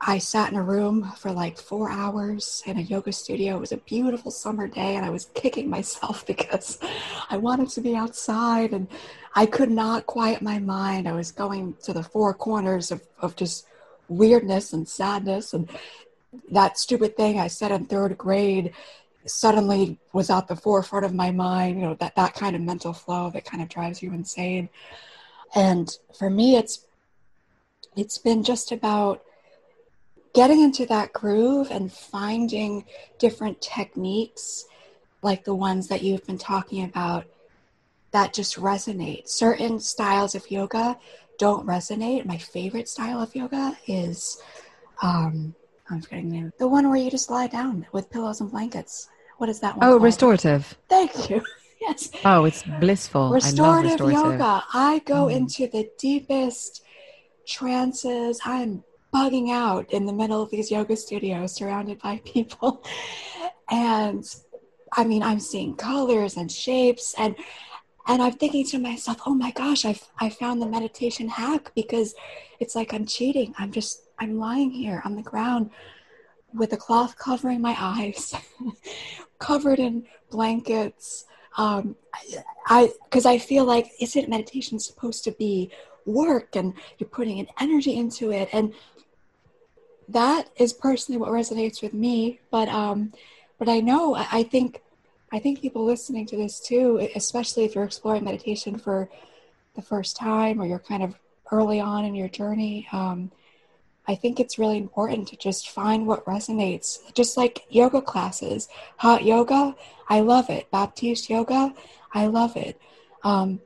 I 0.00 0.18
sat 0.18 0.50
in 0.52 0.58
a 0.58 0.62
room 0.62 1.12
for 1.16 1.32
like 1.32 1.58
four 1.58 1.90
hours 1.90 2.62
in 2.66 2.76
a 2.76 2.82
yoga 2.82 3.12
studio. 3.12 3.56
It 3.56 3.60
was 3.60 3.72
a 3.72 3.78
beautiful 3.78 4.30
summer 4.30 4.68
day, 4.68 4.96
and 4.96 5.04
I 5.04 5.10
was 5.10 5.26
kicking 5.34 5.70
myself 5.70 6.26
because 6.26 6.78
I 7.30 7.36
wanted 7.36 7.70
to 7.70 7.80
be 7.80 7.96
outside 7.96 8.72
and 8.72 8.88
I 9.34 9.46
could 9.46 9.70
not 9.70 10.06
quiet 10.06 10.42
my 10.42 10.58
mind. 10.58 11.08
I 11.08 11.12
was 11.12 11.32
going 11.32 11.74
to 11.84 11.92
the 11.92 12.02
four 12.02 12.34
corners 12.34 12.90
of, 12.90 13.02
of 13.20 13.34
just 13.36 13.66
weirdness 14.08 14.72
and 14.72 14.86
sadness 14.86 15.54
and 15.54 15.68
that 16.50 16.78
stupid 16.78 17.16
thing 17.16 17.38
I 17.38 17.46
said 17.46 17.72
in 17.72 17.86
third 17.86 18.18
grade 18.18 18.72
suddenly 19.30 19.98
was 20.12 20.30
at 20.30 20.48
the 20.48 20.56
forefront 20.56 21.04
of 21.04 21.14
my 21.14 21.30
mind 21.30 21.78
you 21.78 21.86
know 21.86 21.94
that 21.94 22.14
that 22.14 22.34
kind 22.34 22.54
of 22.54 22.62
mental 22.62 22.92
flow 22.92 23.30
that 23.30 23.44
kind 23.44 23.62
of 23.62 23.68
drives 23.68 24.02
you 24.02 24.12
insane 24.12 24.68
and 25.54 25.98
for 26.16 26.30
me 26.30 26.56
it's 26.56 26.86
it's 27.96 28.18
been 28.18 28.42
just 28.42 28.72
about 28.72 29.22
getting 30.34 30.60
into 30.60 30.84
that 30.86 31.12
groove 31.12 31.70
and 31.70 31.92
finding 31.92 32.84
different 33.18 33.60
techniques 33.60 34.66
like 35.22 35.44
the 35.44 35.54
ones 35.54 35.88
that 35.88 36.02
you've 36.02 36.26
been 36.26 36.38
talking 36.38 36.84
about 36.84 37.24
that 38.10 38.34
just 38.34 38.56
resonate 38.56 39.28
certain 39.28 39.80
styles 39.80 40.34
of 40.34 40.50
yoga 40.50 40.98
don't 41.38 41.66
resonate 41.66 42.24
my 42.26 42.38
favorite 42.38 42.88
style 42.88 43.20
of 43.20 43.34
yoga 43.34 43.76
is 43.86 44.40
um 45.02 45.54
I'm 45.90 46.00
forgetting 46.00 46.30
the 46.30 46.36
name. 46.36 46.52
The 46.58 46.68
one 46.68 46.88
where 46.88 46.98
you 46.98 47.10
just 47.10 47.30
lie 47.30 47.46
down 47.46 47.86
with 47.92 48.10
pillows 48.10 48.40
and 48.40 48.50
blankets. 48.50 49.08
What 49.38 49.48
is 49.48 49.60
that 49.60 49.76
one? 49.76 49.86
Oh, 49.86 49.92
called? 49.92 50.02
restorative. 50.02 50.76
Thank 50.88 51.30
you. 51.30 51.42
yes. 51.80 52.10
Oh, 52.24 52.44
it's 52.44 52.62
blissful. 52.80 53.30
Restorative, 53.30 54.00
restorative. 54.00 54.32
yoga. 54.32 54.64
I 54.72 55.00
go 55.04 55.26
mm. 55.26 55.36
into 55.36 55.66
the 55.66 55.90
deepest 55.98 56.82
trances. 57.46 58.40
I'm 58.44 58.84
bugging 59.14 59.50
out 59.50 59.92
in 59.92 60.06
the 60.06 60.12
middle 60.12 60.42
of 60.42 60.50
these 60.50 60.70
yoga 60.70 60.96
studios 60.96 61.54
surrounded 61.54 62.00
by 62.00 62.20
people. 62.24 62.84
And 63.70 64.22
I 64.92 65.04
mean, 65.04 65.22
I'm 65.22 65.40
seeing 65.40 65.74
colors 65.74 66.36
and 66.36 66.52
shapes 66.52 67.14
and 67.16 67.34
and 68.06 68.20
I'm 68.20 68.32
thinking 68.32 68.66
to 68.66 68.78
myself, 68.78 69.22
oh 69.24 69.34
my 69.34 69.50
gosh, 69.52 69.86
I've 69.86 70.06
I 70.18 70.28
found 70.28 70.60
the 70.60 70.66
meditation 70.66 71.28
hack 71.28 71.72
because 71.74 72.14
it's 72.60 72.76
like 72.76 72.92
I'm 72.92 73.06
cheating. 73.06 73.54
I'm 73.56 73.72
just 73.72 74.02
I'm 74.18 74.38
lying 74.38 74.70
here 74.70 75.00
on 75.06 75.16
the 75.16 75.22
ground 75.22 75.70
with 76.54 76.72
a 76.72 76.76
cloth 76.76 77.18
covering 77.18 77.60
my 77.60 77.76
eyes, 77.78 78.34
covered 79.38 79.78
in 79.78 80.06
blankets. 80.30 81.26
Um, 81.56 81.96
I 82.66 82.92
because 83.04 83.26
I, 83.26 83.38
feel 83.38 83.64
like 83.64 83.92
isn't 84.00 84.28
meditation 84.28 84.78
supposed 84.78 85.24
to 85.24 85.32
be 85.32 85.70
work? 86.06 86.56
And 86.56 86.74
you're 86.98 87.08
putting 87.08 87.38
an 87.40 87.46
energy 87.60 87.96
into 87.96 88.32
it. 88.32 88.48
And 88.52 88.74
that 90.08 90.50
is 90.56 90.72
personally 90.72 91.18
what 91.18 91.30
resonates 91.30 91.82
with 91.82 91.94
me. 91.94 92.40
But 92.50 92.68
um 92.68 93.12
but 93.58 93.68
i 93.68 93.80
know 93.80 94.14
I, 94.14 94.26
I 94.32 94.42
think 94.42 94.82
i 95.32 95.38
think 95.38 95.60
people 95.60 95.84
listening 95.84 96.26
to 96.26 96.36
this 96.36 96.60
too 96.60 97.08
especially 97.14 97.64
if 97.64 97.74
you're 97.74 97.84
exploring 97.84 98.24
meditation 98.24 98.78
for 98.78 99.08
the 99.74 99.82
first 99.82 100.16
time 100.16 100.60
or 100.60 100.66
you're 100.66 100.78
kind 100.78 101.02
of 101.02 101.14
early 101.50 101.80
on 101.80 102.04
in 102.04 102.14
your 102.14 102.28
journey 102.28 102.86
um 102.92 103.30
I 104.06 104.14
think 104.14 104.38
it's 104.38 104.58
really 104.58 104.76
important 104.76 105.28
to 105.28 105.36
just 105.36 105.70
find 105.70 106.06
what 106.06 106.24
resonates. 106.24 106.98
Just 107.14 107.36
like 107.36 107.64
yoga 107.70 108.02
classes, 108.02 108.68
hot 108.98 109.24
yoga, 109.24 109.74
I 110.08 110.20
love 110.20 110.50
it. 110.50 110.70
Baptiste 110.70 111.30
yoga, 111.30 111.74
I 112.12 112.26
love 112.26 112.56
it. 112.56 112.80
Um, 113.22 113.60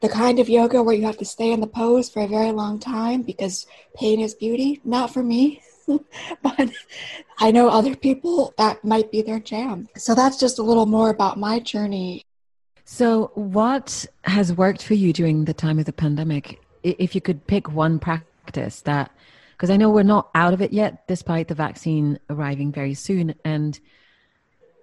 the 0.00 0.08
kind 0.08 0.38
of 0.38 0.48
yoga 0.48 0.82
where 0.82 0.94
you 0.94 1.06
have 1.06 1.18
to 1.18 1.24
stay 1.24 1.50
in 1.50 1.60
the 1.60 1.66
pose 1.66 2.08
for 2.08 2.22
a 2.22 2.28
very 2.28 2.52
long 2.52 2.78
time 2.78 3.22
because 3.22 3.66
pain 3.96 4.20
is 4.20 4.34
beauty, 4.34 4.80
not 4.84 5.12
for 5.12 5.22
me. 5.22 5.62
but 6.42 6.70
I 7.38 7.50
know 7.50 7.68
other 7.68 7.96
people 7.96 8.54
that 8.58 8.84
might 8.84 9.10
be 9.10 9.22
their 9.22 9.40
jam. 9.40 9.88
So 9.96 10.14
that's 10.14 10.38
just 10.38 10.58
a 10.58 10.62
little 10.62 10.86
more 10.86 11.08
about 11.10 11.38
my 11.38 11.58
journey. 11.58 12.22
So, 12.84 13.32
what 13.34 14.06
has 14.24 14.52
worked 14.52 14.82
for 14.82 14.94
you 14.94 15.12
during 15.12 15.44
the 15.44 15.52
time 15.52 15.78
of 15.78 15.84
the 15.84 15.92
pandemic? 15.92 16.60
if 16.82 17.14
you 17.14 17.20
could 17.20 17.46
pick 17.46 17.70
one 17.70 17.98
practice 17.98 18.80
that, 18.82 19.10
because 19.58 19.70
I 19.70 19.76
know 19.76 19.90
we're 19.90 20.04
not 20.04 20.30
out 20.36 20.54
of 20.54 20.62
it 20.62 20.72
yet, 20.72 21.08
despite 21.08 21.48
the 21.48 21.54
vaccine 21.54 22.20
arriving 22.30 22.70
very 22.70 22.94
soon, 22.94 23.34
and 23.44 23.78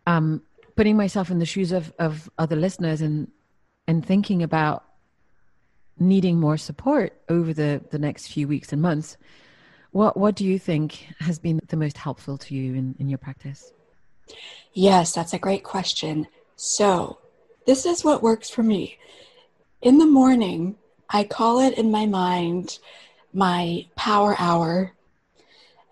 um, 0.06 0.42
putting 0.76 0.98
myself 0.98 1.32
in 1.32 1.40
the 1.40 1.46
shoes 1.46 1.72
of, 1.72 1.94
of 1.98 2.30
other 2.38 2.58
listeners 2.58 3.00
and 3.00 3.32
and 3.88 4.06
thinking 4.06 4.44
about 4.44 4.84
needing 5.98 6.40
more 6.40 6.58
support 6.58 7.14
over 7.30 7.54
the, 7.54 7.82
the 7.92 8.00
next 8.00 8.28
few 8.28 8.48
weeks 8.48 8.74
and 8.74 8.82
months, 8.82 9.16
what 9.92 10.18
what 10.18 10.36
do 10.36 10.44
you 10.44 10.60
think 10.60 11.08
has 11.20 11.40
been 11.40 11.62
the 11.70 11.78
most 11.78 11.98
helpful 11.98 12.38
to 12.38 12.54
you 12.54 12.74
in, 12.74 12.96
in 13.00 13.08
your 13.08 13.18
practice? 13.18 13.72
Yes, 14.74 15.14
that's 15.14 15.34
a 15.34 15.40
great 15.40 15.64
question. 15.64 16.28
So 16.58 17.20
this 17.66 17.86
is 17.86 18.04
what 18.04 18.22
works 18.22 18.50
for 18.50 18.64
me. 18.64 18.98
In 19.82 20.00
the 20.00 20.06
morning, 20.06 20.76
I 21.10 21.24
call 21.24 21.62
it 21.62 21.78
in 21.78 21.92
my 21.92 22.06
mind 22.08 22.80
my 23.36 23.86
power 23.96 24.36
hour. 24.40 24.94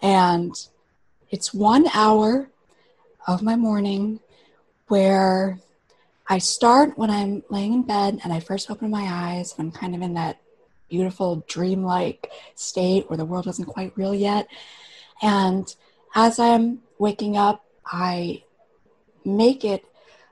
And 0.01 0.56
it's 1.29 1.53
one 1.53 1.88
hour 1.93 2.49
of 3.27 3.41
my 3.41 3.56
morning 3.56 4.19
where 4.88 5.60
I 6.27 6.38
start 6.38 6.97
when 6.97 7.10
I'm 7.10 7.43
laying 7.49 7.73
in 7.73 7.84
bed 7.84 8.19
and 8.23 8.32
I 8.32 8.39
first 8.39 8.71
open 8.71 8.89
my 8.89 9.03
eyes 9.03 9.53
and 9.58 9.67
I'm 9.67 9.71
kind 9.71 9.93
of 9.93 10.01
in 10.01 10.13
that 10.13 10.39
beautiful 10.89 11.43
dreamlike 11.47 12.32
state 12.56 13.10
where 13.10 13.17
the 13.17 13.25
world 13.25 13.47
isn't 13.47 13.65
quite 13.65 13.97
real 13.97 14.13
yet. 14.13 14.47
And 15.21 15.73
as 16.15 16.39
I'm 16.39 16.79
waking 16.97 17.36
up, 17.36 17.65
I 17.86 18.43
make 19.25 19.65
it 19.65 19.84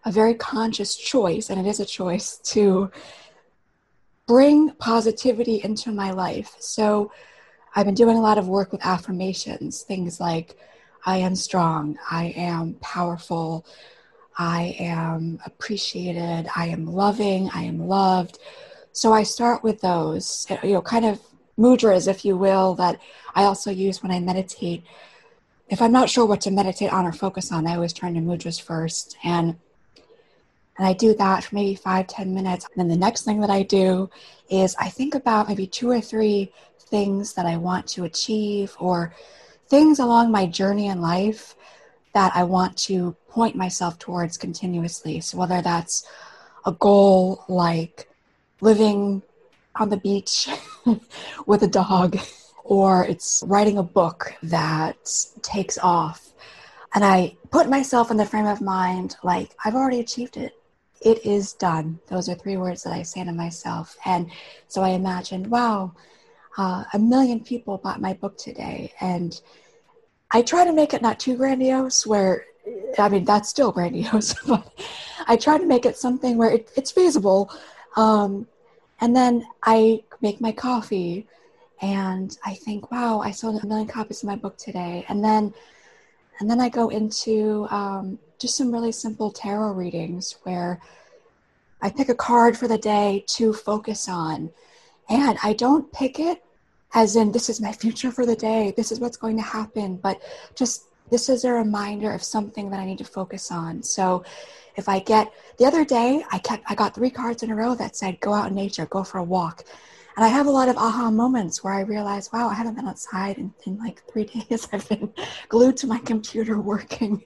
a 0.05 0.11
very 0.11 0.33
conscious 0.33 0.95
choice, 0.95 1.49
and 1.49 1.59
it 1.59 1.69
is 1.69 1.79
a 1.79 1.85
choice 1.85 2.37
to 2.37 2.91
bring 4.27 4.71
positivity 4.71 5.61
into 5.63 5.91
my 5.91 6.11
life. 6.11 6.55
So 6.59 7.11
I've 7.75 7.85
been 7.85 7.95
doing 7.95 8.17
a 8.17 8.21
lot 8.21 8.37
of 8.37 8.47
work 8.47 8.71
with 8.71 8.85
affirmations, 8.85 9.81
things 9.81 10.19
like 10.19 10.57
I 11.05 11.17
am 11.17 11.35
strong, 11.35 11.97
I 12.09 12.33
am 12.35 12.75
powerful, 12.75 13.65
I 14.37 14.75
am 14.79 15.39
appreciated, 15.45 16.49
I 16.55 16.67
am 16.67 16.85
loving, 16.85 17.49
I 17.53 17.63
am 17.63 17.87
loved. 17.87 18.39
So 18.91 19.13
I 19.13 19.23
start 19.23 19.63
with 19.63 19.81
those, 19.81 20.45
you 20.63 20.73
know, 20.73 20.81
kind 20.81 21.05
of 21.05 21.19
mudras, 21.57 22.07
if 22.07 22.25
you 22.25 22.37
will, 22.37 22.75
that 22.75 22.99
I 23.35 23.43
also 23.43 23.71
use 23.71 24.03
when 24.03 24.11
I 24.11 24.19
meditate. 24.19 24.83
If 25.69 25.81
I'm 25.81 25.91
not 25.91 26.09
sure 26.09 26.25
what 26.25 26.41
to 26.41 26.51
meditate 26.51 26.91
on 26.91 27.05
or 27.05 27.13
focus 27.13 27.51
on, 27.51 27.67
I 27.67 27.75
always 27.75 27.93
turn 27.93 28.13
to 28.15 28.19
mudras 28.19 28.61
first. 28.61 29.17
And 29.23 29.55
and 30.77 30.87
I 30.87 30.93
do 30.93 31.13
that 31.15 31.43
for 31.43 31.55
maybe 31.55 31.75
five, 31.75 32.07
ten 32.07 32.33
minutes. 32.33 32.65
And 32.65 32.79
then 32.79 32.87
the 32.87 33.05
next 33.05 33.23
thing 33.23 33.41
that 33.41 33.49
I 33.49 33.63
do 33.63 34.09
is 34.49 34.75
I 34.79 34.89
think 34.89 35.15
about 35.15 35.47
maybe 35.47 35.67
two 35.67 35.89
or 35.89 36.01
three 36.01 36.51
things 36.79 37.33
that 37.33 37.45
I 37.45 37.57
want 37.57 37.87
to 37.87 38.03
achieve 38.03 38.75
or 38.79 39.13
things 39.67 39.99
along 39.99 40.31
my 40.31 40.45
journey 40.45 40.87
in 40.87 41.01
life 41.01 41.55
that 42.13 42.31
I 42.35 42.43
want 42.43 42.77
to 42.77 43.15
point 43.29 43.55
myself 43.55 43.97
towards 43.99 44.37
continuously. 44.37 45.21
So 45.21 45.37
whether 45.37 45.61
that's 45.61 46.05
a 46.65 46.71
goal 46.73 47.45
like 47.47 48.09
living 48.59 49.21
on 49.75 49.89
the 49.89 49.97
beach 49.97 50.49
with 51.45 51.63
a 51.63 51.67
dog, 51.67 52.19
or 52.63 53.05
it's 53.05 53.43
writing 53.47 53.77
a 53.77 53.83
book 53.83 54.33
that 54.43 54.97
takes 55.41 55.77
off. 55.77 56.33
And 56.93 57.05
I 57.05 57.37
put 57.49 57.69
myself 57.69 58.11
in 58.11 58.17
the 58.17 58.25
frame 58.25 58.45
of 58.45 58.61
mind 58.61 59.15
like, 59.23 59.55
I've 59.63 59.75
already 59.75 59.99
achieved 59.99 60.37
it. 60.37 60.53
It 61.01 61.25
is 61.25 61.53
done. 61.53 61.99
Those 62.07 62.29
are 62.29 62.35
three 62.35 62.57
words 62.57 62.83
that 62.83 62.93
I 62.93 63.01
say 63.01 63.23
to 63.23 63.31
myself. 63.31 63.97
And 64.05 64.29
so 64.67 64.81
I 64.83 64.89
imagined, 64.89 65.47
wow, 65.47 65.93
uh, 66.57 66.83
a 66.93 66.99
million 66.99 67.39
people 67.39 67.77
bought 67.77 68.01
my 68.01 68.13
book 68.13 68.37
today. 68.37 68.93
And 69.01 69.39
I 70.31 70.41
try 70.41 70.63
to 70.63 70.73
make 70.73 70.93
it 70.93 71.01
not 71.01 71.19
too 71.19 71.35
grandiose, 71.35 72.05
where 72.05 72.45
I 72.97 73.09
mean, 73.09 73.25
that's 73.25 73.49
still 73.49 73.71
grandiose, 73.77 74.33
but 74.45 74.71
I 75.27 75.35
try 75.35 75.57
to 75.57 75.65
make 75.65 75.85
it 75.85 75.97
something 75.97 76.37
where 76.37 76.51
it, 76.51 76.69
it's 76.75 76.91
feasible. 76.91 77.51
Um, 77.95 78.47
and 78.99 79.15
then 79.15 79.45
I 79.63 80.03
make 80.21 80.39
my 80.39 80.51
coffee 80.51 81.27
and 81.81 82.37
I 82.45 82.53
think, 82.53 82.91
wow, 82.91 83.19
I 83.21 83.31
sold 83.31 83.63
a 83.63 83.65
million 83.65 83.87
copies 83.87 84.21
of 84.21 84.27
my 84.27 84.35
book 84.35 84.57
today. 84.57 85.03
And 85.09 85.23
then, 85.23 85.53
and 86.41 86.49
then 86.49 86.59
I 86.59 86.69
go 86.69 86.89
into 86.89 87.67
um, 87.69 88.17
just 88.39 88.57
some 88.57 88.71
really 88.71 88.91
simple 88.91 89.29
tarot 89.29 89.73
readings 89.73 90.37
where 90.41 90.81
I 91.83 91.91
pick 91.91 92.09
a 92.09 92.15
card 92.15 92.57
for 92.57 92.67
the 92.67 92.79
day 92.79 93.23
to 93.35 93.53
focus 93.53 94.09
on. 94.09 94.49
And 95.07 95.37
I 95.43 95.53
don't 95.53 95.93
pick 95.93 96.19
it 96.19 96.43
as 96.95 97.15
in, 97.15 97.31
this 97.31 97.47
is 97.47 97.61
my 97.61 97.71
future 97.83 98.11
for 98.11 98.25
the 98.25 98.35
day, 98.35 98.73
this 98.75 98.91
is 98.91 98.99
what's 98.99 99.17
going 99.17 99.37
to 99.37 99.43
happen, 99.43 99.97
but 99.97 100.19
just 100.55 100.85
this 101.11 101.29
is 101.29 101.43
a 101.45 101.51
reminder 101.51 102.11
of 102.11 102.23
something 102.23 102.71
that 102.71 102.79
I 102.79 102.85
need 102.85 102.97
to 102.97 103.05
focus 103.05 103.51
on. 103.51 103.83
So 103.83 104.23
if 104.77 104.89
I 104.89 104.97
get 104.97 105.31
the 105.59 105.65
other 105.65 105.85
day, 105.85 106.23
I 106.31 106.39
kept 106.39 106.63
I 106.67 106.73
got 106.73 106.95
three 106.95 107.11
cards 107.11 107.43
in 107.43 107.51
a 107.51 107.55
row 107.55 107.75
that 107.75 107.95
said 107.95 108.19
go 108.19 108.33
out 108.33 108.47
in 108.49 108.55
nature, 108.55 108.87
go 108.87 109.03
for 109.03 109.19
a 109.19 109.23
walk. 109.23 109.63
And 110.15 110.25
I 110.25 110.27
have 110.27 110.47
a 110.47 110.51
lot 110.51 110.67
of 110.67 110.77
aha 110.77 111.09
moments 111.09 111.63
where 111.63 111.73
I 111.73 111.81
realize, 111.81 112.31
wow, 112.33 112.49
I 112.49 112.53
haven't 112.53 112.75
been 112.75 112.87
outside 112.87 113.37
in, 113.37 113.53
in 113.65 113.77
like 113.77 114.03
three 114.11 114.25
days. 114.49 114.67
I've 114.73 114.87
been 114.89 115.13
glued 115.47 115.77
to 115.77 115.87
my 115.87 115.99
computer 115.99 116.59
working. 116.59 117.23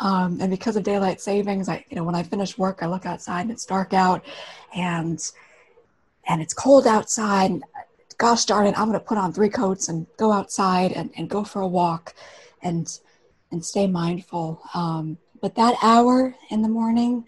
Um, 0.00 0.38
and 0.40 0.50
because 0.50 0.76
of 0.76 0.82
daylight 0.82 1.20
savings, 1.20 1.68
I, 1.68 1.84
you 1.90 1.96
know, 1.96 2.04
when 2.04 2.14
I 2.14 2.22
finish 2.22 2.56
work, 2.56 2.82
I 2.82 2.86
look 2.86 3.04
outside 3.04 3.42
and 3.42 3.50
it's 3.50 3.66
dark 3.66 3.92
out 3.92 4.24
and, 4.74 5.20
and 6.28 6.40
it's 6.40 6.54
cold 6.54 6.86
outside. 6.86 7.60
Gosh 8.16 8.44
darn 8.44 8.66
it, 8.66 8.78
I'm 8.78 8.88
going 8.88 8.98
to 8.98 9.04
put 9.04 9.18
on 9.18 9.32
three 9.32 9.48
coats 9.48 9.88
and 9.88 10.06
go 10.16 10.30
outside 10.30 10.92
and, 10.92 11.10
and 11.16 11.28
go 11.28 11.42
for 11.42 11.62
a 11.62 11.66
walk 11.66 12.14
and, 12.62 12.86
and 13.50 13.64
stay 13.64 13.86
mindful. 13.86 14.60
Um, 14.74 15.18
but 15.40 15.54
that 15.56 15.74
hour 15.82 16.34
in 16.50 16.62
the 16.62 16.68
morning, 16.68 17.24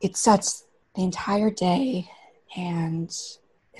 it 0.00 0.16
sets 0.16 0.64
the 0.96 1.02
entire 1.02 1.50
day. 1.50 2.10
And 2.56 3.14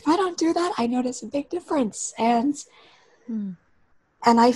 if 0.03 0.09
I 0.09 0.17
don't 0.17 0.37
do 0.37 0.53
that, 0.53 0.73
I 0.79 0.89
notice 0.89 1.23
a 1.23 1.27
big 1.27 1.49
difference. 1.49 2.13
And 2.19 2.57
hmm. 3.27 3.51
and 4.27 4.41
I, 4.41 4.53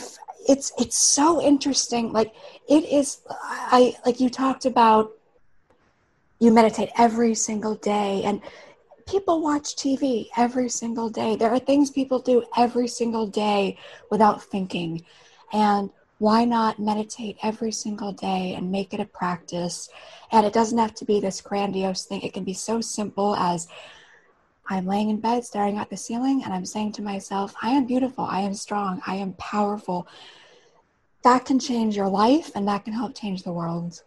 it's 0.49 0.73
it's 0.77 0.97
so 0.97 1.41
interesting. 1.41 2.13
Like 2.13 2.35
it 2.69 2.85
is. 2.85 3.21
I 3.31 3.95
like 4.05 4.21
you 4.21 4.29
talked 4.29 4.67
about. 4.67 5.13
You 6.39 6.53
meditate 6.53 6.91
every 6.99 7.35
single 7.35 7.77
day, 7.77 8.23
and 8.25 8.43
people 9.07 9.41
watch 9.41 9.77
TV 9.77 10.29
every 10.37 10.69
single 10.69 11.09
day. 11.09 11.37
There 11.37 11.51
are 11.51 11.61
things 11.61 11.91
people 11.91 12.19
do 12.19 12.45
every 12.57 12.89
single 12.89 13.27
day 13.27 13.79
without 14.11 14.43
thinking. 14.43 15.05
And 15.53 15.91
why 16.19 16.45
not 16.45 16.79
meditate 16.79 17.39
every 17.43 17.73
single 17.73 18.13
day 18.13 18.55
and 18.55 18.71
make 18.71 18.93
it 18.93 19.01
a 19.01 19.07
practice? 19.07 19.89
And 20.33 20.45
it 20.45 20.53
doesn't 20.53 20.77
have 20.77 20.95
to 20.97 21.05
be 21.05 21.21
this 21.21 21.41
grandiose 21.41 22.05
thing. 22.05 22.21
It 22.21 22.35
can 22.35 22.45
be 22.45 22.53
so 22.53 22.81
simple 22.81 23.37
as 23.37 23.69
I'm 24.69 24.87
laying 24.87 25.11
in 25.11 25.21
bed 25.21 25.45
staring 25.45 25.79
at 25.79 25.91
the 25.91 25.97
ceiling 25.97 26.43
and 26.45 26.53
I'm 26.53 26.67
saying 26.67 26.93
to 26.93 27.03
myself, 27.03 27.55
I 27.63 27.71
am 27.71 27.87
beautiful, 27.87 28.25
I 28.25 28.41
am 28.41 28.55
strong, 28.55 29.01
I 29.07 29.17
am 29.17 29.33
powerful. 29.35 30.09
That 31.23 31.45
can 31.45 31.59
change 31.59 31.97
your 31.97 32.09
life 32.09 32.51
and 32.55 32.67
that 32.69 32.85
can 32.85 32.93
help 32.93 33.17
change 33.17 33.43
the 33.43 33.53
world. 33.53 34.03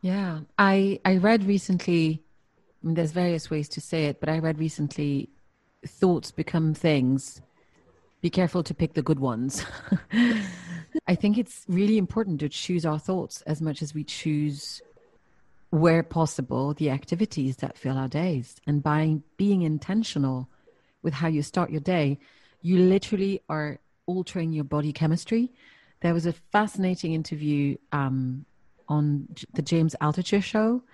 Yeah. 0.00 0.40
I 0.58 1.00
I 1.04 1.16
read 1.16 1.44
recently 1.44 2.22
I 2.82 2.86
mean, 2.86 2.94
there's 2.94 3.12
various 3.12 3.48
ways 3.48 3.68
to 3.70 3.80
say 3.80 4.04
it, 4.06 4.20
but 4.20 4.28
I 4.28 4.38
read 4.38 4.58
recently 4.58 5.30
thoughts 5.86 6.30
become 6.30 6.74
things. 6.74 7.40
Be 8.20 8.28
careful 8.28 8.62
to 8.62 8.74
pick 8.74 8.92
the 8.92 9.02
good 9.02 9.18
ones. 9.18 9.64
I 11.06 11.14
think 11.14 11.38
it's 11.38 11.64
really 11.66 11.96
important 11.96 12.40
to 12.40 12.48
choose 12.50 12.84
our 12.84 12.98
thoughts 12.98 13.40
as 13.42 13.62
much 13.62 13.80
as 13.80 13.94
we 13.94 14.04
choose, 14.04 14.82
where 15.74 16.04
possible, 16.04 16.72
the 16.72 16.88
activities 16.88 17.56
that 17.56 17.76
fill 17.76 17.98
our 17.98 18.06
days. 18.06 18.60
And 18.64 18.80
by 18.80 19.16
being 19.36 19.62
intentional 19.62 20.48
with 21.02 21.14
how 21.14 21.26
you 21.26 21.42
start 21.42 21.70
your 21.72 21.80
day, 21.80 22.20
you 22.62 22.78
literally 22.78 23.40
are 23.48 23.80
altering 24.06 24.52
your 24.52 24.62
body 24.62 24.92
chemistry. 24.92 25.52
There 26.00 26.14
was 26.14 26.26
a 26.26 26.32
fascinating 26.32 27.12
interview 27.12 27.76
um, 27.90 28.46
on 28.88 29.26
the 29.54 29.62
James 29.62 29.96
Altucher 30.00 30.40
show. 30.44 30.84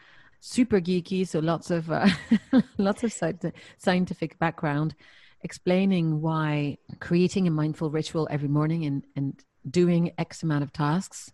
Super 0.41 0.81
geeky, 0.81 1.29
so 1.29 1.41
lots 1.41 1.71
of 1.71 1.91
uh, 1.91 2.09
lots 2.79 3.05
of 3.05 3.13
scientific 3.77 4.39
background, 4.39 4.95
explaining 5.43 6.23
why 6.23 6.79
creating 7.01 7.47
a 7.47 7.51
mindful 7.51 7.91
ritual 7.91 8.27
every 8.31 8.49
morning 8.49 8.87
and, 8.87 9.05
and 9.15 9.45
doing 9.71 10.13
X 10.17 10.43
amount 10.43 10.65
of 10.65 10.73
tasks 10.73 11.31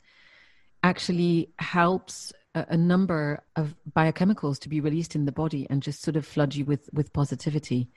actually 0.82 1.50
helps 1.60 2.32
a, 2.56 2.66
a, 2.70 2.76
number 2.76 3.42
of 3.54 3.74
biochemicals 3.94 4.58
to 4.60 4.68
be 4.68 4.80
released 4.80 5.14
in 5.14 5.26
the 5.26 5.32
body 5.32 5.66
and 5.70 5.82
just 5.82 6.02
sort 6.02 6.16
of 6.16 6.26
flood 6.26 6.54
you 6.54 6.64
with, 6.64 6.88
with 6.92 7.12
positivity 7.12 7.88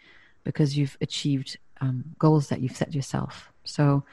because 0.44 0.78
you've 0.78 0.98
achieved 1.02 1.58
um, 1.82 2.04
goals 2.20 2.50
that 2.50 2.60
you've 2.60 2.76
set 2.76 2.94
yourself. 2.94 3.52
So 3.64 4.04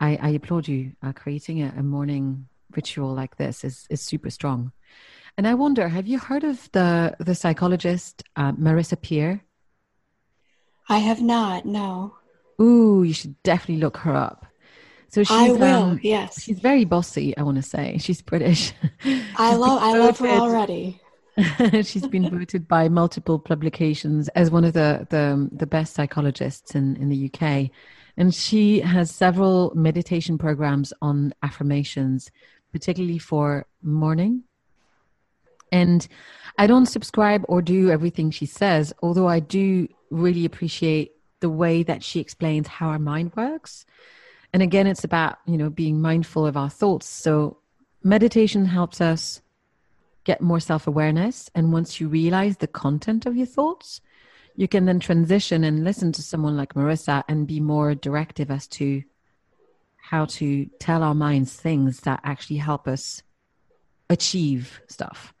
I, 0.00 0.18
I 0.20 0.28
applaud 0.30 0.66
you. 0.66 0.92
Uh, 1.02 1.12
creating 1.12 1.62
a, 1.62 1.72
a 1.76 1.82
morning 1.82 2.48
ritual 2.74 3.14
like 3.14 3.36
this 3.36 3.62
is, 3.62 3.86
is 3.90 4.00
super 4.00 4.30
strong. 4.30 4.72
And 5.36 5.46
I 5.46 5.54
wonder, 5.54 5.88
have 5.88 6.06
you 6.06 6.18
heard 6.18 6.44
of 6.44 6.70
the 6.72 7.16
the 7.18 7.34
psychologist 7.34 8.22
uh, 8.36 8.52
Marissa 8.52 9.00
Peer? 9.00 9.42
I 10.88 10.98
have 10.98 11.20
not, 11.20 11.66
no. 11.66 12.14
Ooh, 12.60 13.02
you 13.02 13.12
should 13.12 13.42
definitely 13.42 13.82
look 13.82 13.96
her 13.98 14.14
up. 14.14 14.46
So 15.14 15.22
she's, 15.22 15.30
I 15.30 15.52
will. 15.52 15.62
Um, 15.62 16.00
yes, 16.02 16.42
she's 16.42 16.58
very 16.58 16.84
bossy. 16.84 17.36
I 17.36 17.44
want 17.44 17.54
to 17.54 17.62
say 17.62 17.98
she's 17.98 18.20
British. 18.20 18.72
I 19.36 19.54
love. 19.54 19.80
I 19.80 19.96
love 19.96 20.18
her 20.18 20.26
already. 20.26 21.00
she's 21.84 22.08
been 22.08 22.28
voted 22.28 22.66
by 22.66 22.88
multiple 22.88 23.38
publications 23.38 24.26
as 24.30 24.50
one 24.50 24.64
of 24.64 24.72
the 24.72 25.06
the, 25.10 25.48
the 25.52 25.68
best 25.68 25.94
psychologists 25.94 26.74
in, 26.74 26.96
in 26.96 27.10
the 27.10 27.30
UK. 27.30 27.70
And 28.16 28.34
she 28.34 28.80
has 28.80 29.12
several 29.12 29.72
meditation 29.76 30.36
programs 30.36 30.92
on 31.00 31.32
affirmations, 31.44 32.32
particularly 32.72 33.18
for 33.18 33.66
morning. 33.84 34.42
And 35.70 36.08
I 36.58 36.66
don't 36.66 36.86
subscribe 36.86 37.44
or 37.46 37.62
do 37.62 37.88
everything 37.88 38.32
she 38.32 38.46
says, 38.46 38.92
although 39.00 39.28
I 39.28 39.38
do 39.38 39.86
really 40.10 40.44
appreciate 40.44 41.12
the 41.38 41.50
way 41.50 41.84
that 41.84 42.02
she 42.02 42.18
explains 42.18 42.66
how 42.66 42.88
our 42.88 42.98
mind 42.98 43.30
works. 43.36 43.86
And 44.54 44.62
again, 44.62 44.86
it's 44.86 45.02
about, 45.02 45.38
you 45.46 45.56
know, 45.56 45.68
being 45.68 46.00
mindful 46.00 46.46
of 46.46 46.56
our 46.56 46.70
thoughts. 46.70 47.06
So 47.06 47.58
meditation 48.04 48.64
helps 48.64 49.00
us 49.00 49.42
get 50.22 50.40
more 50.40 50.60
self 50.60 50.86
awareness. 50.86 51.50
And 51.56 51.72
once 51.72 52.00
you 52.00 52.06
realize 52.06 52.58
the 52.58 52.68
content 52.68 53.26
of 53.26 53.36
your 53.36 53.48
thoughts, 53.48 54.00
you 54.54 54.68
can 54.68 54.84
then 54.84 55.00
transition 55.00 55.64
and 55.64 55.82
listen 55.82 56.12
to 56.12 56.22
someone 56.22 56.56
like 56.56 56.74
Marisa 56.74 57.24
and 57.26 57.48
be 57.48 57.58
more 57.58 57.96
directive 57.96 58.48
as 58.48 58.68
to 58.68 59.02
how 59.96 60.26
to 60.26 60.66
tell 60.78 61.02
our 61.02 61.16
minds 61.16 61.52
things 61.52 62.00
that 62.02 62.20
actually 62.22 62.58
help 62.58 62.86
us 62.86 63.24
achieve 64.08 64.80
stuff. 64.86 65.34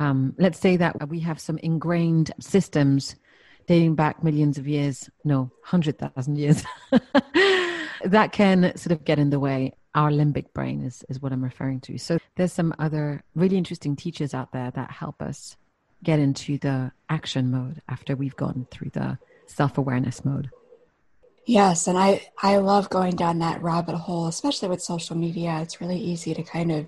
Um, 0.00 0.34
let's 0.38 0.58
say 0.58 0.76
that 0.76 1.08
we 1.08 1.20
have 1.20 1.38
some 1.38 1.58
ingrained 1.58 2.32
systems 2.40 3.14
dating 3.68 3.94
back 3.94 4.24
millions 4.24 4.58
of 4.58 4.66
years, 4.66 5.08
no, 5.22 5.42
100,000 5.62 6.36
years, 6.36 6.64
that 8.04 8.32
can 8.32 8.76
sort 8.76 8.92
of 8.92 9.04
get 9.04 9.18
in 9.18 9.30
the 9.30 9.40
way 9.40 9.74
our 9.94 10.10
limbic 10.10 10.52
brain 10.52 10.82
is, 10.84 11.04
is 11.08 11.20
what 11.20 11.32
I'm 11.32 11.42
referring 11.42 11.80
to. 11.80 11.98
So 11.98 12.18
there's 12.36 12.52
some 12.52 12.74
other 12.78 13.22
really 13.34 13.56
interesting 13.56 13.96
teachers 13.96 14.34
out 14.34 14.52
there 14.52 14.70
that 14.70 14.90
help 14.90 15.20
us 15.20 15.56
get 16.02 16.18
into 16.18 16.58
the 16.58 16.92
action 17.08 17.50
mode 17.50 17.82
after 17.88 18.16
we've 18.16 18.36
gone 18.36 18.66
through 18.70 18.90
the 18.90 19.18
self-awareness 19.46 20.24
mode. 20.24 20.50
Yes, 21.46 21.88
and 21.88 21.98
I 21.98 22.28
I 22.42 22.58
love 22.58 22.90
going 22.90 23.16
down 23.16 23.38
that 23.40 23.62
rabbit 23.62 23.96
hole, 23.96 24.26
especially 24.28 24.68
with 24.68 24.82
social 24.82 25.16
media. 25.16 25.58
It's 25.60 25.80
really 25.80 25.98
easy 25.98 26.34
to 26.34 26.42
kind 26.42 26.70
of 26.70 26.86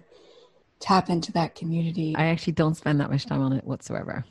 tap 0.79 1.09
into 1.09 1.33
that 1.33 1.55
community. 1.55 2.15
I 2.17 2.27
actually 2.27 2.53
don't 2.53 2.77
spend 2.77 3.01
that 3.01 3.11
much 3.11 3.27
time 3.27 3.41
on 3.41 3.53
it 3.53 3.65
whatsoever. 3.65 4.25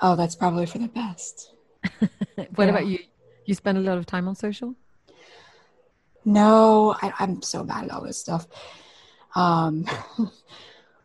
Oh, 0.00 0.16
that's 0.16 0.36
probably 0.36 0.66
for 0.66 0.78
the 0.78 0.88
best. 0.88 1.52
what 2.00 2.10
yeah. 2.58 2.64
about 2.64 2.86
you? 2.86 2.98
You 3.46 3.54
spend 3.54 3.78
a 3.78 3.80
lot 3.80 3.98
of 3.98 4.06
time 4.06 4.28
on 4.28 4.36
social? 4.36 4.76
No, 6.24 6.94
I, 7.02 7.12
am 7.20 7.42
so 7.42 7.64
bad 7.64 7.84
at 7.84 7.90
all 7.90 8.02
this 8.02 8.18
stuff. 8.18 8.46
Um, 9.34 9.86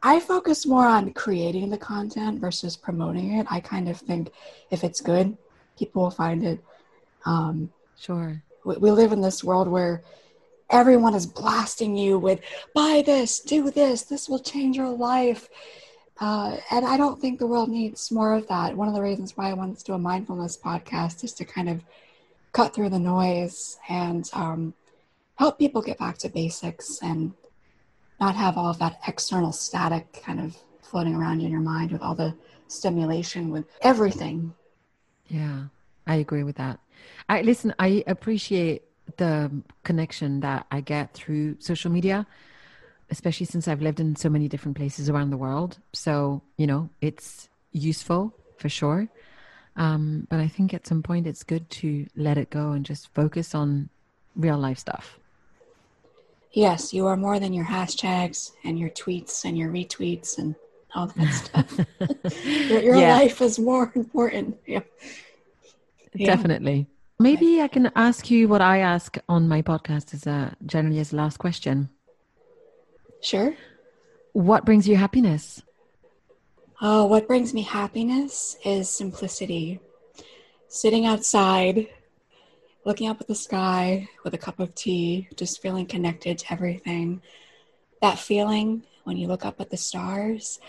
I 0.03 0.19
focus 0.19 0.65
more 0.65 0.85
on 0.85 1.13
creating 1.13 1.69
the 1.69 1.77
content 1.77 2.39
versus 2.39 2.77
promoting 2.77 3.33
it. 3.39 3.47
I 3.49 3.59
kind 3.59 3.89
of 3.89 3.97
think 3.97 4.31
if 4.69 4.83
it's 4.83 5.01
good, 5.01 5.35
people 5.77 6.03
will 6.03 6.11
find 6.11 6.45
it. 6.45 6.63
Um, 7.25 7.71
sure. 7.99 8.41
We, 8.63 8.77
we 8.77 8.91
live 8.91 9.11
in 9.11 9.21
this 9.21 9.43
world 9.43 9.67
where 9.67 10.03
everyone 10.69 11.15
is 11.15 11.25
blasting 11.25 11.95
you 11.95 12.19
with 12.19 12.41
buy 12.75 13.01
this, 13.05 13.39
do 13.39 13.71
this, 13.71 14.03
this 14.03 14.29
will 14.29 14.39
change 14.39 14.77
your 14.77 14.89
life. 14.89 15.49
Uh, 16.19 16.57
and 16.71 16.85
I 16.85 16.97
don't 16.97 17.19
think 17.19 17.37
the 17.37 17.47
world 17.47 17.69
needs 17.69 18.11
more 18.11 18.33
of 18.33 18.47
that. 18.47 18.75
One 18.75 18.87
of 18.87 18.93
the 18.93 19.01
reasons 19.01 19.37
why 19.37 19.49
I 19.49 19.53
wanted 19.53 19.77
to 19.79 19.83
do 19.83 19.93
a 19.93 19.99
mindfulness 19.99 20.57
podcast 20.57 21.23
is 21.23 21.33
to 21.33 21.45
kind 21.45 21.69
of 21.69 21.83
cut 22.53 22.73
through 22.73 22.89
the 22.89 22.99
noise 22.99 23.77
and 23.87 24.29
um, 24.33 24.73
help 25.37 25.57
people 25.57 25.81
get 25.81 25.97
back 25.97 26.17
to 26.19 26.29
basics 26.29 26.99
and 27.01 27.33
not 28.19 28.35
have 28.35 28.57
all 28.57 28.69
of 28.69 28.79
that 28.79 28.99
external 29.07 29.51
static 29.51 30.21
kind 30.23 30.39
of 30.39 30.57
floating 30.81 31.15
around 31.15 31.41
in 31.41 31.51
your 31.51 31.61
mind 31.61 31.91
with 31.91 32.01
all 32.01 32.15
the 32.15 32.35
stimulation 32.67 33.49
with 33.51 33.65
everything. 33.81 34.53
Yeah, 35.27 35.65
I 36.05 36.15
agree 36.15 36.43
with 36.43 36.55
that. 36.57 36.79
I 37.29 37.41
listen, 37.41 37.73
I 37.79 38.03
appreciate 38.07 38.83
the 39.17 39.51
connection 39.83 40.39
that 40.41 40.65
I 40.71 40.81
get 40.81 41.13
through 41.13 41.57
social 41.59 41.91
media, 41.91 42.25
especially 43.09 43.45
since 43.45 43.67
I've 43.67 43.81
lived 43.81 43.99
in 43.99 44.15
so 44.15 44.29
many 44.29 44.47
different 44.47 44.75
places 44.75 45.09
around 45.09 45.29
the 45.29 45.37
world. 45.37 45.77
So, 45.93 46.41
you 46.57 46.67
know, 46.67 46.89
it's 47.01 47.49
useful 47.71 48.33
for 48.57 48.69
sure. 48.69 49.07
Um, 49.75 50.27
but 50.29 50.39
I 50.39 50.47
think 50.47 50.73
at 50.73 50.87
some 50.87 51.03
point 51.03 51.27
it's 51.27 51.43
good 51.43 51.69
to 51.69 52.07
let 52.15 52.37
it 52.37 52.49
go 52.49 52.71
and 52.71 52.83
just 52.83 53.13
focus 53.13 53.53
on 53.53 53.89
real 54.35 54.57
life 54.57 54.79
stuff. 54.79 55.16
Yes, 56.51 56.93
you 56.93 57.07
are 57.07 57.17
more 57.17 57.39
than 57.39 57.53
your 57.53 57.65
hashtags 57.65 58.51
and 58.63 58.79
your 58.79 58.89
tweets 58.89 59.45
and 59.45 59.57
your 59.57 59.69
retweets 59.69 60.37
and 60.37 60.55
all 60.95 61.07
that 61.07 61.33
stuff. 61.33 61.79
your, 62.69 62.81
your 62.81 62.95
yeah. 62.95 63.13
life 63.13 63.41
is 63.41 63.59
more 63.59 63.91
important. 63.95 64.57
Yeah. 64.65 64.81
Definitely. 66.17 66.87
Maybe 67.19 67.61
I 67.61 67.67
can 67.67 67.91
ask 67.95 68.29
you 68.29 68.47
what 68.47 68.61
I 68.61 68.79
ask 68.79 69.17
on 69.27 69.47
my 69.47 69.61
podcast 69.61 70.13
as 70.13 70.27
a 70.27 70.55
generally 70.65 70.99
as 70.99 71.13
a 71.13 71.15
last 71.15 71.37
question. 71.37 71.89
Sure. 73.21 73.55
What 74.33 74.65
brings 74.65 74.87
you 74.87 74.95
happiness? 74.95 75.63
Oh, 76.79 77.05
what 77.05 77.27
brings 77.27 77.55
me 77.55 77.63
happiness 77.63 78.55
is 78.63 78.87
simplicity. 78.89 79.79
Sitting 80.67 81.05
outside 81.07 81.87
looking 82.87 83.09
up 83.09 83.19
at 83.19 83.27
the 83.27 83.35
sky 83.35 84.07
with 84.23 84.33
a 84.33 84.37
cup 84.37 84.61
of 84.61 84.73
tea, 84.73 85.27
just 85.35 85.61
feeling 85.61 85.85
connected 85.85 86.37
to 86.37 86.53
everything. 86.53 87.21
That 88.01 88.17
feeling 88.17 88.81
when 89.03 89.17
you 89.17 89.27
look 89.27 89.43
up 89.43 89.59
at 89.59 89.69
the 89.69 89.75
stars, 89.75 90.61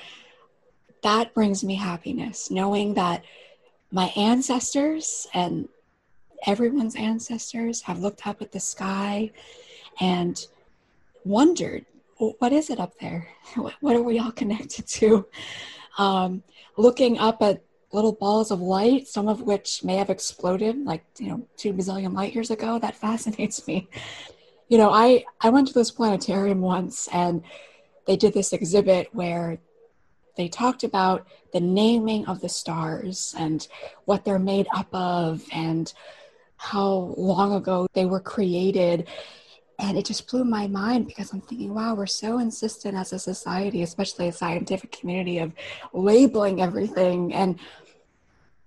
that 1.04 1.32
brings 1.32 1.62
me 1.62 1.76
happiness, 1.76 2.50
knowing 2.50 2.94
that 2.94 3.24
my 3.92 4.12
ancestors 4.16 5.28
and 5.32 5.68
everyone's 6.44 6.96
ancestors 6.96 7.82
have 7.82 8.00
looked 8.00 8.26
up 8.26 8.42
at 8.42 8.50
the 8.50 8.58
sky 8.58 9.30
and 10.00 10.44
wondered, 11.24 11.86
what 12.16 12.52
is 12.52 12.68
it 12.68 12.80
up 12.80 12.98
there? 12.98 13.28
What 13.80 13.94
are 13.94 14.02
we 14.02 14.18
all 14.18 14.32
connected 14.32 14.88
to? 14.88 15.24
Um, 15.98 16.42
looking 16.76 17.16
up 17.18 17.40
at 17.42 17.62
little 17.92 18.12
balls 18.12 18.50
of 18.50 18.60
light, 18.60 19.08
some 19.08 19.28
of 19.28 19.42
which 19.42 19.82
may 19.82 19.96
have 19.96 20.10
exploded 20.10 20.84
like, 20.84 21.04
you 21.18 21.28
know, 21.28 21.46
two 21.56 21.72
bazillion 21.72 22.14
light 22.14 22.34
years 22.34 22.50
ago. 22.50 22.78
That 22.78 22.96
fascinates 23.06 23.66
me. 23.66 23.88
You 24.68 24.78
know, 24.78 24.90
I, 24.90 25.24
I 25.40 25.48
went 25.48 25.68
to 25.68 25.74
this 25.74 25.90
planetarium 25.90 26.60
once 26.60 27.08
and 27.12 27.42
they 28.06 28.16
did 28.16 28.34
this 28.34 28.52
exhibit 28.52 29.08
where 29.14 29.58
they 30.36 30.48
talked 30.48 30.84
about 30.84 31.26
the 31.52 31.60
naming 31.60 32.26
of 32.26 32.40
the 32.40 32.48
stars 32.48 33.34
and 33.38 33.66
what 34.04 34.24
they're 34.24 34.38
made 34.38 34.68
up 34.74 34.88
of 34.94 35.42
and 35.52 35.92
how 36.56 37.14
long 37.16 37.54
ago 37.54 37.86
they 37.94 38.04
were 38.04 38.20
created. 38.20 39.08
And 39.80 39.96
it 39.96 40.04
just 40.04 40.28
blew 40.28 40.44
my 40.44 40.66
mind 40.66 41.06
because 41.06 41.32
I'm 41.32 41.40
thinking, 41.40 41.72
wow, 41.72 41.94
we're 41.94 42.06
so 42.06 42.38
insistent 42.38 42.96
as 42.96 43.12
a 43.12 43.18
society, 43.18 43.82
especially 43.82 44.26
a 44.28 44.32
scientific 44.32 44.90
community, 44.90 45.38
of 45.38 45.52
labeling 45.92 46.60
everything. 46.60 47.32
And 47.32 47.60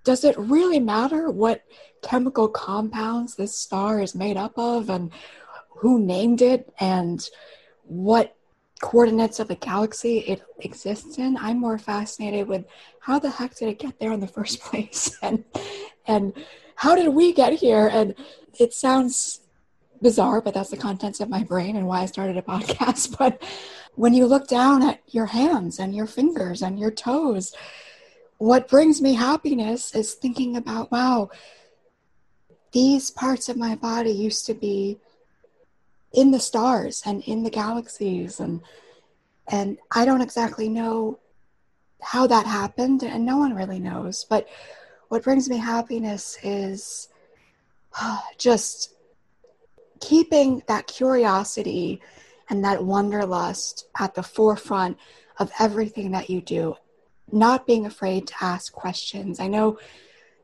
does 0.05 0.23
it 0.23 0.37
really 0.37 0.79
matter 0.79 1.29
what 1.29 1.63
chemical 2.01 2.47
compounds 2.47 3.35
this 3.35 3.55
star 3.55 3.99
is 4.01 4.15
made 4.15 4.37
up 4.37 4.57
of 4.57 4.89
and 4.89 5.11
who 5.69 5.99
named 5.99 6.41
it 6.41 6.73
and 6.79 7.29
what 7.83 8.35
coordinates 8.81 9.39
of 9.39 9.49
the 9.49 9.55
galaxy 9.55 10.19
it 10.19 10.41
exists 10.59 11.17
in? 11.17 11.35
I'm 11.35 11.59
more 11.59 11.77
fascinated 11.77 12.47
with 12.47 12.65
how 13.01 13.19
the 13.19 13.29
heck 13.29 13.55
did 13.55 13.67
it 13.67 13.79
get 13.79 13.99
there 13.99 14.13
in 14.13 14.21
the 14.21 14.27
first 14.39 14.61
place? 14.61 15.17
and 15.21 15.43
and 16.07 16.33
how 16.75 16.95
did 16.95 17.09
we 17.09 17.33
get 17.33 17.53
here? 17.53 17.89
And 17.91 18.15
it 18.59 18.73
sounds 18.73 19.40
bizarre, 20.01 20.41
but 20.41 20.53
that's 20.53 20.69
the 20.69 20.77
contents 20.77 21.19
of 21.19 21.29
my 21.29 21.43
brain 21.43 21.75
and 21.75 21.87
why 21.87 22.01
I 22.01 22.05
started 22.05 22.37
a 22.37 22.41
podcast. 22.53 23.17
But 23.17 23.41
when 23.95 24.13
you 24.13 24.25
look 24.25 24.47
down 24.47 24.83
at 24.83 25.01
your 25.07 25.27
hands 25.27 25.79
and 25.79 25.95
your 25.95 26.07
fingers 26.07 26.61
and 26.61 26.79
your 26.79 26.91
toes, 26.91 27.53
what 28.37 28.67
brings 28.67 29.01
me 29.01 29.13
happiness 29.13 29.93
is 29.93 30.13
thinking 30.13 30.57
about, 30.57 30.91
wow, 30.91 31.29
these 32.71 33.11
parts 33.11 33.49
of 33.49 33.57
my 33.57 33.75
body 33.75 34.11
used 34.11 34.45
to 34.45 34.53
be 34.53 34.97
in 36.13 36.31
the 36.31 36.39
stars 36.39 37.03
and 37.05 37.23
in 37.23 37.43
the 37.43 37.49
galaxies 37.49 38.39
and 38.39 38.61
and 39.47 39.77
I 39.91 40.05
don't 40.05 40.21
exactly 40.21 40.69
know 40.69 41.19
how 42.01 42.27
that 42.27 42.45
happened 42.45 43.03
and 43.03 43.25
no 43.25 43.37
one 43.37 43.55
really 43.55 43.79
knows 43.79 44.25
but 44.29 44.47
what 45.09 45.23
brings 45.23 45.49
me 45.49 45.57
happiness 45.57 46.37
is 46.43 47.09
just 48.37 48.95
keeping 50.01 50.61
that 50.67 50.87
curiosity 50.87 52.01
and 52.49 52.63
that 52.65 52.83
wanderlust 52.83 53.87
at 53.97 54.13
the 54.13 54.23
forefront 54.23 54.97
of 55.37 55.51
everything 55.59 56.11
that 56.11 56.29
you 56.29 56.41
do, 56.41 56.75
not 57.31 57.65
being 57.65 57.85
afraid 57.85 58.27
to 58.27 58.33
ask 58.41 58.73
questions. 58.73 59.39
I 59.39 59.47
know 59.47 59.79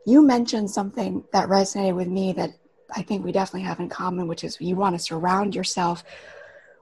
you 0.06 0.22
mentioned 0.22 0.70
something 0.72 1.26
that 1.34 1.50
resonated 1.50 1.96
with 1.96 2.08
me 2.08 2.32
that 2.34 2.52
I 2.96 3.02
think 3.02 3.26
we 3.26 3.34
definitely 3.34 3.68
have 3.68 3.82
in 3.82 3.90
common, 3.90 4.28
which 4.28 4.46
is 4.46 4.58
you 4.62 4.78
want 4.78 4.96
to 4.96 5.04
surround 5.04 5.54
yourself 5.54 6.06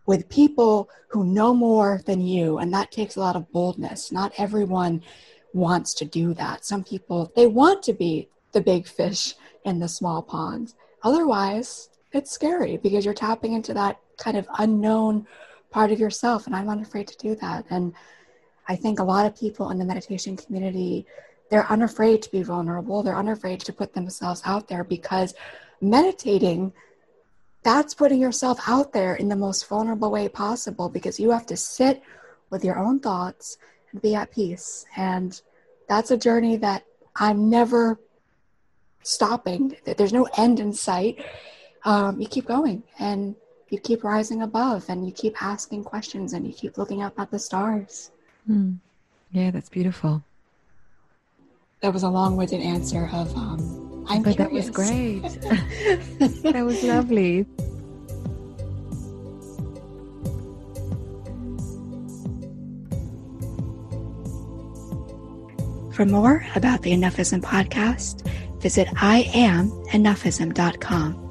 with 0.06 0.30
people 0.30 0.90
who 1.08 1.24
know 1.26 1.54
more 1.54 2.02
than 2.06 2.22
you. 2.22 2.60
And 2.60 2.72
that 2.74 2.92
takes 2.92 3.16
a 3.16 3.20
lot 3.20 3.36
of 3.36 3.52
boldness. 3.52 4.12
Not 4.12 4.34
everyone 4.38 5.02
wants 5.54 5.94
to 5.96 6.06
do 6.06 6.36
that. 6.36 6.66
Some 6.66 6.84
people, 6.84 7.32
they 7.36 7.48
want 7.48 7.82
to 7.84 7.94
be 7.94 8.30
the 8.52 8.62
big 8.62 8.88
fish 8.88 9.34
in 9.64 9.80
the 9.80 9.88
small 9.88 10.22
pond. 10.22 10.74
Otherwise, 11.02 11.90
it's 12.16 12.32
scary 12.32 12.78
because 12.78 13.06
you're 13.06 13.14
tapping 13.14 13.54
into 13.54 13.74
that 13.74 14.00
kind 14.18 14.38
of 14.38 14.48
unknown 14.60 15.28
part 15.72 15.92
of 15.92 16.00
yourself. 16.00 16.48
And 16.48 16.56
I'm 16.56 16.70
unafraid 16.70 17.08
to 17.08 17.18
do 17.18 17.36
that. 17.36 17.66
And 17.70 17.94
I 18.68 18.76
think 18.76 19.00
a 19.00 19.04
lot 19.04 19.26
of 19.26 19.38
people 19.38 19.70
in 19.72 19.78
the 19.78 19.86
meditation 19.86 20.38
community, 20.38 21.06
they're 21.50 21.70
unafraid 21.72 22.22
to 22.24 22.32
be 22.32 22.44
vulnerable. 22.44 23.04
They're 23.04 23.16
unafraid 23.16 23.60
to 23.62 23.74
put 23.74 23.94
themselves 23.94 24.42
out 24.46 24.68
there 24.68 24.84
because 24.84 25.34
meditating 25.82 26.74
that's 27.66 27.96
putting 27.96 28.22
yourself 28.22 28.60
out 28.68 28.94
there 28.94 29.16
in 29.16 29.28
the 29.28 29.36
most 29.36 29.68
vulnerable 29.68 30.12
way 30.12 30.30
possible 30.30 30.88
because 30.88 31.20
you 31.20 31.32
have 31.32 31.48
to 31.48 31.58
sit 31.58 32.04
with 32.52 32.64
your 32.64 32.78
own 32.78 33.00
thoughts 33.00 33.58
and 33.92 34.00
be 34.04 34.14
at 34.14 34.32
peace. 34.32 34.86
And 34.96 35.42
that's 35.90 36.12
a 36.12 36.18
journey 36.18 36.58
that 36.58 36.86
I'm 37.16 37.50
never 37.50 38.00
stopping. 39.02 39.76
There's 39.84 40.14
no 40.14 40.28
end 40.38 40.60
in 40.60 40.74
sight. 40.74 41.26
Um, 41.86 42.20
you 42.20 42.28
keep 42.28 42.48
going 42.48 42.82
and 42.98 43.36
you 43.70 43.80
keep 43.80 44.04
rising 44.04 44.42
above 44.42 44.90
and 44.90 45.06
you 45.06 45.14
keep 45.14 45.40
asking 45.42 45.84
questions 45.84 46.34
and 46.34 46.46
you 46.46 46.52
keep 46.54 46.80
looking 46.80 47.02
up 47.04 47.18
at 47.20 47.32
the 47.32 47.40
stars. 47.40 48.12
Mm. 48.50 48.80
Yeah, 49.32 49.52
that's 49.52 49.70
beautiful. 49.70 50.24
That 51.82 51.94
was 51.94 52.04
a 52.04 52.10
long 52.10 52.36
winded 52.38 52.62
answer 52.62 53.10
of 53.14 53.36
um, 53.36 54.06
I'm 54.10 54.24
but 54.24 54.36
curious. 54.36 54.66
that 54.66 54.74
was 54.76 54.80
great. 54.90 55.22
that 56.54 56.66
was 56.66 56.84
lovely. 56.84 57.46
For 65.94 66.06
more 66.06 66.46
about 66.56 66.82
the 66.82 66.92
Enoughism 66.92 67.42
podcast, 67.42 68.28
visit 68.60 68.88
IamEnoughism.com 68.88 71.25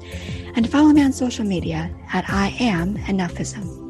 and 0.55 0.69
follow 0.69 0.89
me 0.89 1.03
on 1.03 1.11
social 1.11 1.45
media 1.45 1.93
at 2.13 2.25
I 2.29 2.55
Am 2.59 2.97
Enoughism. 2.97 3.84